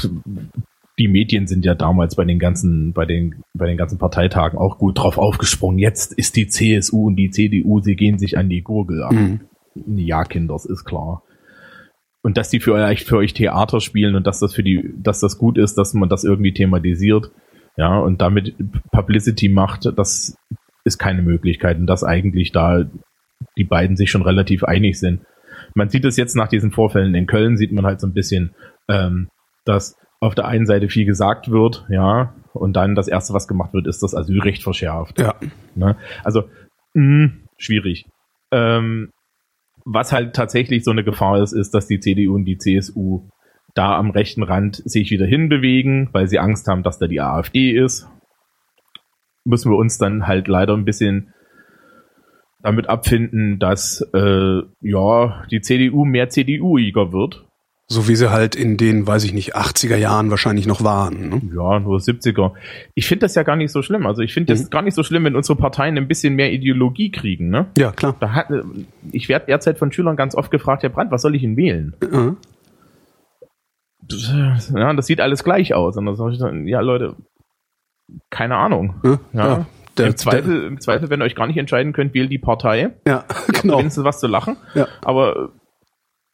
[0.99, 4.78] die Medien sind ja damals bei den ganzen, bei den, bei den ganzen Parteitagen auch
[4.78, 5.80] gut drauf aufgesprungen.
[5.80, 9.39] Jetzt ist die CSU und die CDU, sie gehen sich an die Gurgel an.
[9.76, 9.97] Mhm.
[9.97, 11.24] Ja, Kinder, das ist klar.
[12.22, 15.20] Und dass die für euch, für euch Theater spielen und dass das für die, dass
[15.20, 17.32] das gut ist, dass man das irgendwie thematisiert,
[17.78, 18.55] ja, und damit
[18.91, 20.38] Publicity macht, das
[20.84, 21.78] ist keine Möglichkeit.
[21.78, 22.86] Und dass eigentlich da
[23.57, 25.22] die beiden sich schon relativ einig sind.
[25.76, 28.53] Man sieht es jetzt nach diesen Vorfällen in Köln, sieht man halt so ein bisschen,
[28.89, 29.30] ähm,
[29.65, 33.74] dass auf der einen Seite viel gesagt wird, ja, und dann das erste, was gemacht
[33.74, 35.20] wird, ist das Asylrecht verschärft.
[35.20, 35.36] Ja.
[35.76, 35.95] Ne?
[36.24, 36.43] Also
[36.93, 38.05] mh, schwierig.
[38.51, 39.11] Ähm,
[39.92, 43.28] was halt tatsächlich so eine Gefahr ist, ist, dass die CDU und die CSU
[43.74, 47.72] da am rechten Rand sich wieder hinbewegen, weil sie Angst haben, dass da die AfD
[47.72, 48.08] ist.
[49.46, 51.34] Müssen wir uns dann halt leider ein bisschen
[52.62, 57.49] damit abfinden, dass äh, ja die CDU mehr CDU-iger wird
[57.92, 61.30] so wie sie halt in den, weiß ich nicht, 80er Jahren wahrscheinlich noch waren.
[61.30, 61.42] Ne?
[61.56, 62.54] Ja, nur 70er.
[62.94, 64.06] Ich finde das ja gar nicht so schlimm.
[64.06, 64.70] Also ich finde das mhm.
[64.70, 67.50] gar nicht so schlimm, wenn unsere Parteien ein bisschen mehr Ideologie kriegen.
[67.50, 67.66] Ne?
[67.78, 68.16] Ja, klar.
[68.22, 68.48] Hat,
[69.12, 71.96] ich werde derzeit von Schülern ganz oft gefragt, Herr Brandt, was soll ich denn wählen?
[72.02, 72.38] Mhm.
[74.76, 75.98] Ja, das sieht alles gleich aus.
[75.98, 77.16] Und dann sage ich dann, ja Leute,
[78.30, 78.96] keine Ahnung.
[79.04, 79.66] Ja, ja.
[79.98, 82.38] Der, Im, Zweifel, der, Im Zweifel, wenn ihr euch gar nicht entscheiden könnt, wählt die
[82.38, 82.92] Partei.
[83.08, 83.26] Ja,
[83.62, 83.80] genau.
[83.80, 84.58] Wenigstens was zu lachen.
[84.76, 84.88] Ja.
[85.04, 85.50] Aber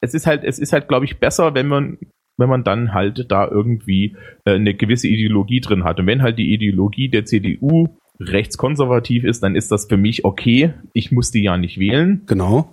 [0.06, 1.98] es ist halt, es ist halt, glaube ich, besser, wenn man,
[2.38, 6.00] wenn man dann halt da irgendwie äh, eine gewisse Ideologie drin hat.
[6.00, 10.74] Und wenn halt die Ideologie der CDU rechtskonservativ ist, dann ist das für mich okay.
[10.94, 12.24] Ich muss die ja nicht wählen.
[12.28, 12.70] Genau.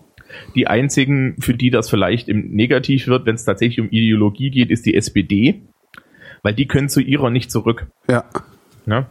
[0.54, 4.70] Die einzigen, für die das vielleicht im Negativ wird, wenn es tatsächlich um Ideologie geht,
[4.70, 5.62] ist die SPD,
[6.42, 7.88] weil die können zu ihrer nicht zurück.
[8.08, 8.24] Ja.
[8.86, 9.08] ja?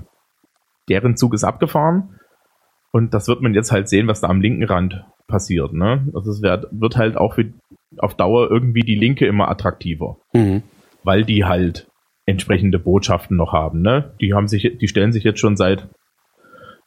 [0.90, 2.16] Deren Zug ist abgefahren
[2.92, 5.74] und das wird man jetzt halt sehen, was da am linken Rand passiert.
[5.74, 6.08] Ne?
[6.14, 7.54] Also es wird, wird halt auch für
[7.98, 10.18] auf Dauer irgendwie die Linke immer attraktiver.
[10.34, 10.64] Mhm.
[11.04, 11.88] Weil die halt
[12.26, 14.14] entsprechende Botschaften noch haben, ne?
[14.22, 15.89] Die haben sich, die stellen sich jetzt schon seit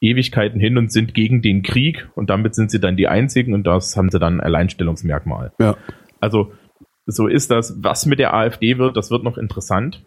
[0.00, 3.66] Ewigkeiten hin und sind gegen den Krieg und damit sind sie dann die einzigen und
[3.66, 5.52] das haben sie dann ein Alleinstellungsmerkmal.
[5.58, 5.76] Ja.
[6.20, 6.52] Also,
[7.06, 7.82] so ist das.
[7.82, 10.04] Was mit der AfD wird, das wird noch interessant.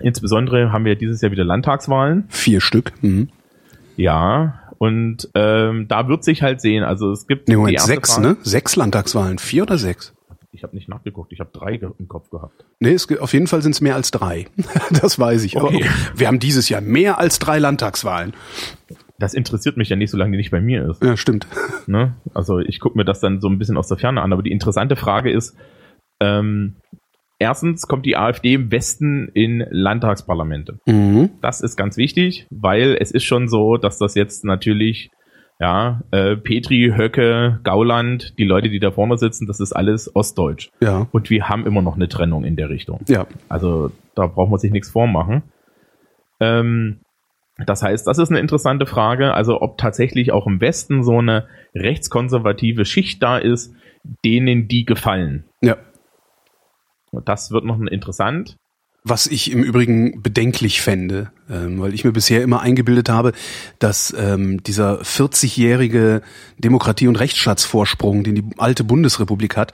[0.00, 2.24] Insbesondere haben wir dieses Jahr wieder Landtagswahlen.
[2.28, 2.92] Vier Stück.
[3.02, 3.28] Mhm.
[3.96, 6.84] Ja, und ähm, da wird sich halt sehen.
[6.84, 8.28] Also es gibt nee, Moment, sechs, Frage.
[8.28, 8.36] ne?
[8.42, 10.14] Sechs Landtagswahlen, vier oder sechs?
[10.50, 12.64] Ich habe nicht nachgeguckt, ich habe drei im Kopf gehabt.
[12.80, 14.46] Nee, es, auf jeden Fall sind es mehr als drei.
[15.02, 15.56] das weiß ich.
[15.56, 15.84] Okay.
[15.84, 18.32] Aber wir haben dieses Jahr mehr als drei Landtagswahlen.
[19.18, 21.02] Das interessiert mich ja nicht, solange die nicht bei mir ist.
[21.02, 21.46] Ja, stimmt.
[21.86, 22.14] Ne?
[22.34, 24.32] Also ich gucke mir das dann so ein bisschen aus der Ferne an.
[24.32, 25.56] Aber die interessante Frage ist,
[26.20, 26.76] ähm,
[27.38, 30.80] Erstens kommt die AfD im Westen in Landtagsparlamente.
[30.86, 31.30] Mhm.
[31.40, 35.10] Das ist ganz wichtig, weil es ist schon so, dass das jetzt natürlich,
[35.60, 40.70] ja, äh, Petri, Höcke, Gauland, die Leute, die da vorne sitzen, das ist alles Ostdeutsch.
[40.80, 41.06] Ja.
[41.12, 43.00] Und wir haben immer noch eine Trennung in der Richtung.
[43.08, 43.26] Ja.
[43.48, 45.42] Also da braucht man sich nichts vormachen.
[46.40, 46.98] Ähm,
[47.66, 51.46] das heißt, das ist eine interessante Frage, also ob tatsächlich auch im Westen so eine
[51.74, 53.74] rechtskonservative Schicht da ist,
[54.24, 55.44] denen die gefallen.
[55.60, 55.76] Ja.
[57.10, 58.56] Und das wird noch interessant.
[59.04, 63.32] Was ich im Übrigen bedenklich fände, ähm, weil ich mir bisher immer eingebildet habe,
[63.78, 66.20] dass ähm, dieser 40-jährige
[66.58, 69.72] Demokratie- und Rechtsstaatsvorsprung, den die alte Bundesrepublik hat,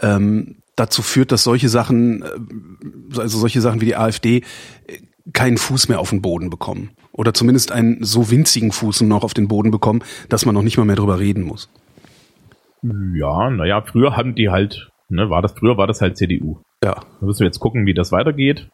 [0.00, 4.42] ähm, dazu führt, dass solche Sachen, äh, also solche Sachen wie die AfD,
[4.86, 4.98] äh,
[5.32, 6.90] keinen Fuß mehr auf den Boden bekommen.
[7.12, 10.76] Oder zumindest einen so winzigen Fuß noch auf den Boden bekommen, dass man noch nicht
[10.76, 11.70] mal mehr drüber reden muss.
[12.82, 16.60] Ja, naja, früher haben die halt, ne, war das, früher war das halt CDU.
[16.82, 16.94] Ja.
[17.20, 18.68] Da müssen wir jetzt gucken, wie das weitergeht.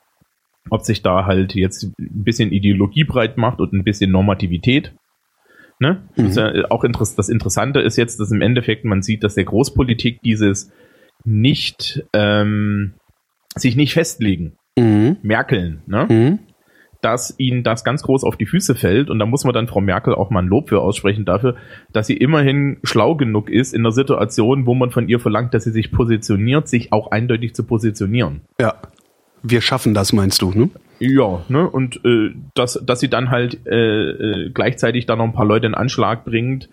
[0.68, 4.94] Ob sich da halt jetzt ein bisschen Ideologie breit macht und ein bisschen Normativität.
[5.78, 6.02] Ne?
[6.16, 6.24] Mhm.
[6.24, 9.44] Das, ja auch interess das Interessante ist jetzt, dass im Endeffekt man sieht, dass der
[9.44, 10.70] Großpolitik dieses
[11.24, 12.94] nicht ähm,
[13.56, 15.16] sich nicht festlegen, mhm.
[15.22, 16.06] merkeln, ne?
[16.08, 16.49] Mhm
[17.00, 19.10] dass ihnen das ganz groß auf die Füße fällt.
[19.10, 21.56] Und da muss man dann Frau Merkel auch mal ein Lob für aussprechen dafür,
[21.92, 25.64] dass sie immerhin schlau genug ist in der Situation, wo man von ihr verlangt, dass
[25.64, 28.42] sie sich positioniert, sich auch eindeutig zu positionieren.
[28.60, 28.74] Ja.
[29.42, 30.68] Wir schaffen das, meinst du, ne?
[30.98, 31.66] Ja, ne?
[31.66, 35.66] Und äh, dass, dass sie dann halt äh, äh, gleichzeitig dann noch ein paar Leute
[35.66, 36.68] in Anschlag bringt,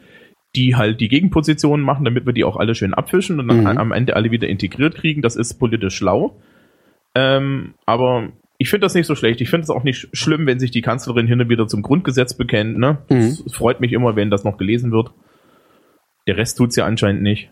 [0.54, 3.68] die halt die Gegenpositionen machen, damit wir die auch alle schön abfischen und dann mhm.
[3.78, 5.22] am Ende alle wieder integriert kriegen.
[5.22, 6.42] Das ist politisch schlau.
[7.16, 9.39] Ähm, aber ich finde das nicht so schlecht.
[9.41, 12.36] Ich finde es auch nicht schlimm, wenn sich die Kanzlerin hin und wieder zum Grundgesetz
[12.36, 12.78] bekennt.
[12.78, 12.99] Ne?
[13.10, 13.18] Mhm.
[13.18, 15.12] Es, freut mich immer, wenn das noch gelesen wird.
[16.28, 17.51] Der Rest tut's ja anscheinend nicht.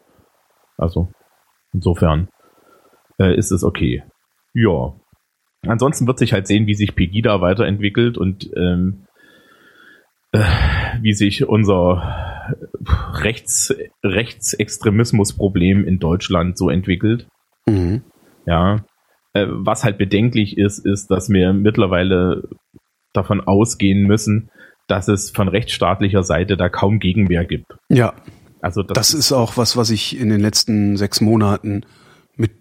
[0.78, 1.10] Also,
[1.74, 2.28] insofern
[3.20, 4.04] äh, ist es okay.
[4.54, 4.96] Ja.
[5.68, 9.06] Ansonsten wird sich halt sehen, wie sich Pegida weiterentwickelt und ähm,
[10.32, 10.44] äh,
[11.02, 12.46] wie sich unser
[13.14, 17.28] Rechts, Rechtsextremismusproblem in Deutschland so entwickelt.
[17.68, 18.04] Mhm.
[18.46, 18.86] Ja,
[19.36, 22.48] äh, was halt bedenklich ist, ist, dass wir mittlerweile
[23.12, 24.50] davon ausgehen müssen,
[24.88, 27.76] dass es von rechtsstaatlicher Seite da kaum Gegenwehr gibt.
[27.90, 28.14] Ja.
[28.62, 31.86] Also das, das ist auch was, was ich in den letzten sechs Monaten
[32.36, 32.54] mit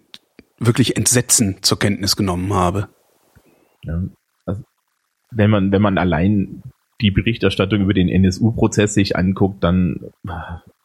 [0.59, 2.89] wirklich Entsetzen zur Kenntnis genommen habe.
[3.83, 4.03] Ja,
[4.45, 4.61] also
[5.31, 6.61] wenn man, wenn man allein
[6.99, 10.11] die Berichterstattung über den NSU-Prozess sich anguckt, dann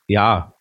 [0.06, 0.54] ja,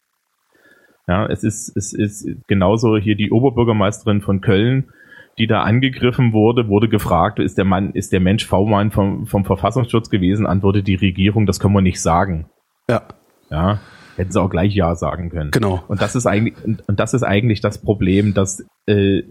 [1.08, 4.92] ja, es ist, es ist genauso hier die Oberbürgermeisterin von Köln,
[5.40, 9.46] die da angegriffen wurde, wurde gefragt, ist der Mann, ist der Mensch V-Mann vom, vom
[9.46, 10.46] Verfassungsschutz gewesen?
[10.46, 12.50] Antwortet die Regierung, das können wir nicht sagen.
[12.90, 13.04] Ja.
[13.50, 13.80] Ja.
[14.18, 15.52] Hätten sie auch gleich Ja sagen können.
[15.52, 15.82] Genau.
[15.88, 19.24] Und das ist eigentlich, und, das ist eigentlich das Problem, dass äh,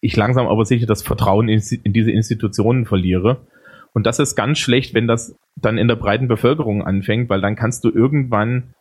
[0.00, 3.46] ich langsam aber sicher das Vertrauen in, in diese Institutionen verliere.
[3.92, 7.56] Und das ist ganz schlecht, wenn das dann in der breiten Bevölkerung anfängt, weil dann
[7.56, 8.74] kannst du irgendwann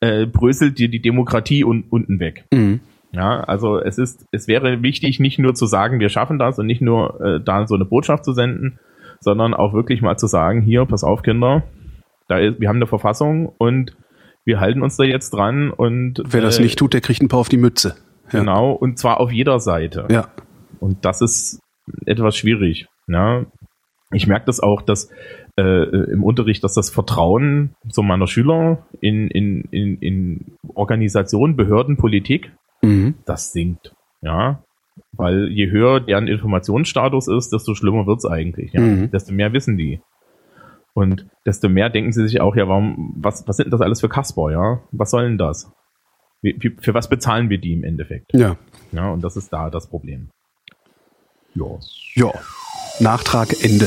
[0.00, 2.44] äh, bröselt dir die Demokratie un unten weg.
[2.52, 2.80] Mhm.
[3.12, 6.66] Ja, also es ist, es wäre wichtig, nicht nur zu sagen, wir schaffen das und
[6.66, 8.78] nicht nur äh, da so eine Botschaft zu senden,
[9.20, 11.64] sondern auch wirklich mal zu sagen, hier, pass auf, Kinder,
[12.28, 13.96] da ist, wir haben eine Verfassung und
[14.44, 17.28] wir halten uns da jetzt dran und wer das äh, nicht tut, der kriegt ein
[17.28, 17.96] paar auf die Mütze.
[18.32, 18.40] Ja.
[18.40, 20.06] Genau, und zwar auf jeder Seite.
[20.08, 20.28] Ja.
[20.78, 21.60] Und das ist
[22.06, 22.86] etwas schwierig.
[23.08, 23.44] Ja.
[24.12, 25.10] Ich merke das auch, dass
[25.56, 31.96] äh, im Unterricht, dass das Vertrauen so meiner Schüler in, in, in, in Organisationen, Behörden,
[31.96, 32.52] Politik
[32.82, 33.14] mhm.
[33.24, 33.94] das sinkt.
[34.22, 34.62] Ja,
[35.12, 38.72] weil je höher deren Informationsstatus ist, desto schlimmer wird's eigentlich.
[38.72, 38.80] Ja?
[38.80, 39.10] Mhm.
[39.10, 40.00] Desto mehr wissen die.
[40.92, 44.08] Und desto mehr denken sie sich auch, ja, warum, was, was sind das alles für
[44.08, 44.80] Kasper, ja?
[44.90, 45.70] Was soll denn das?
[46.42, 48.32] Wie, wie, für was bezahlen wir die im Endeffekt?
[48.34, 48.56] Ja.
[48.92, 50.30] Ja, und das ist da das Problem.
[51.54, 51.78] Ja.
[52.14, 52.32] Ja.
[52.98, 53.86] Nachtrag Ende.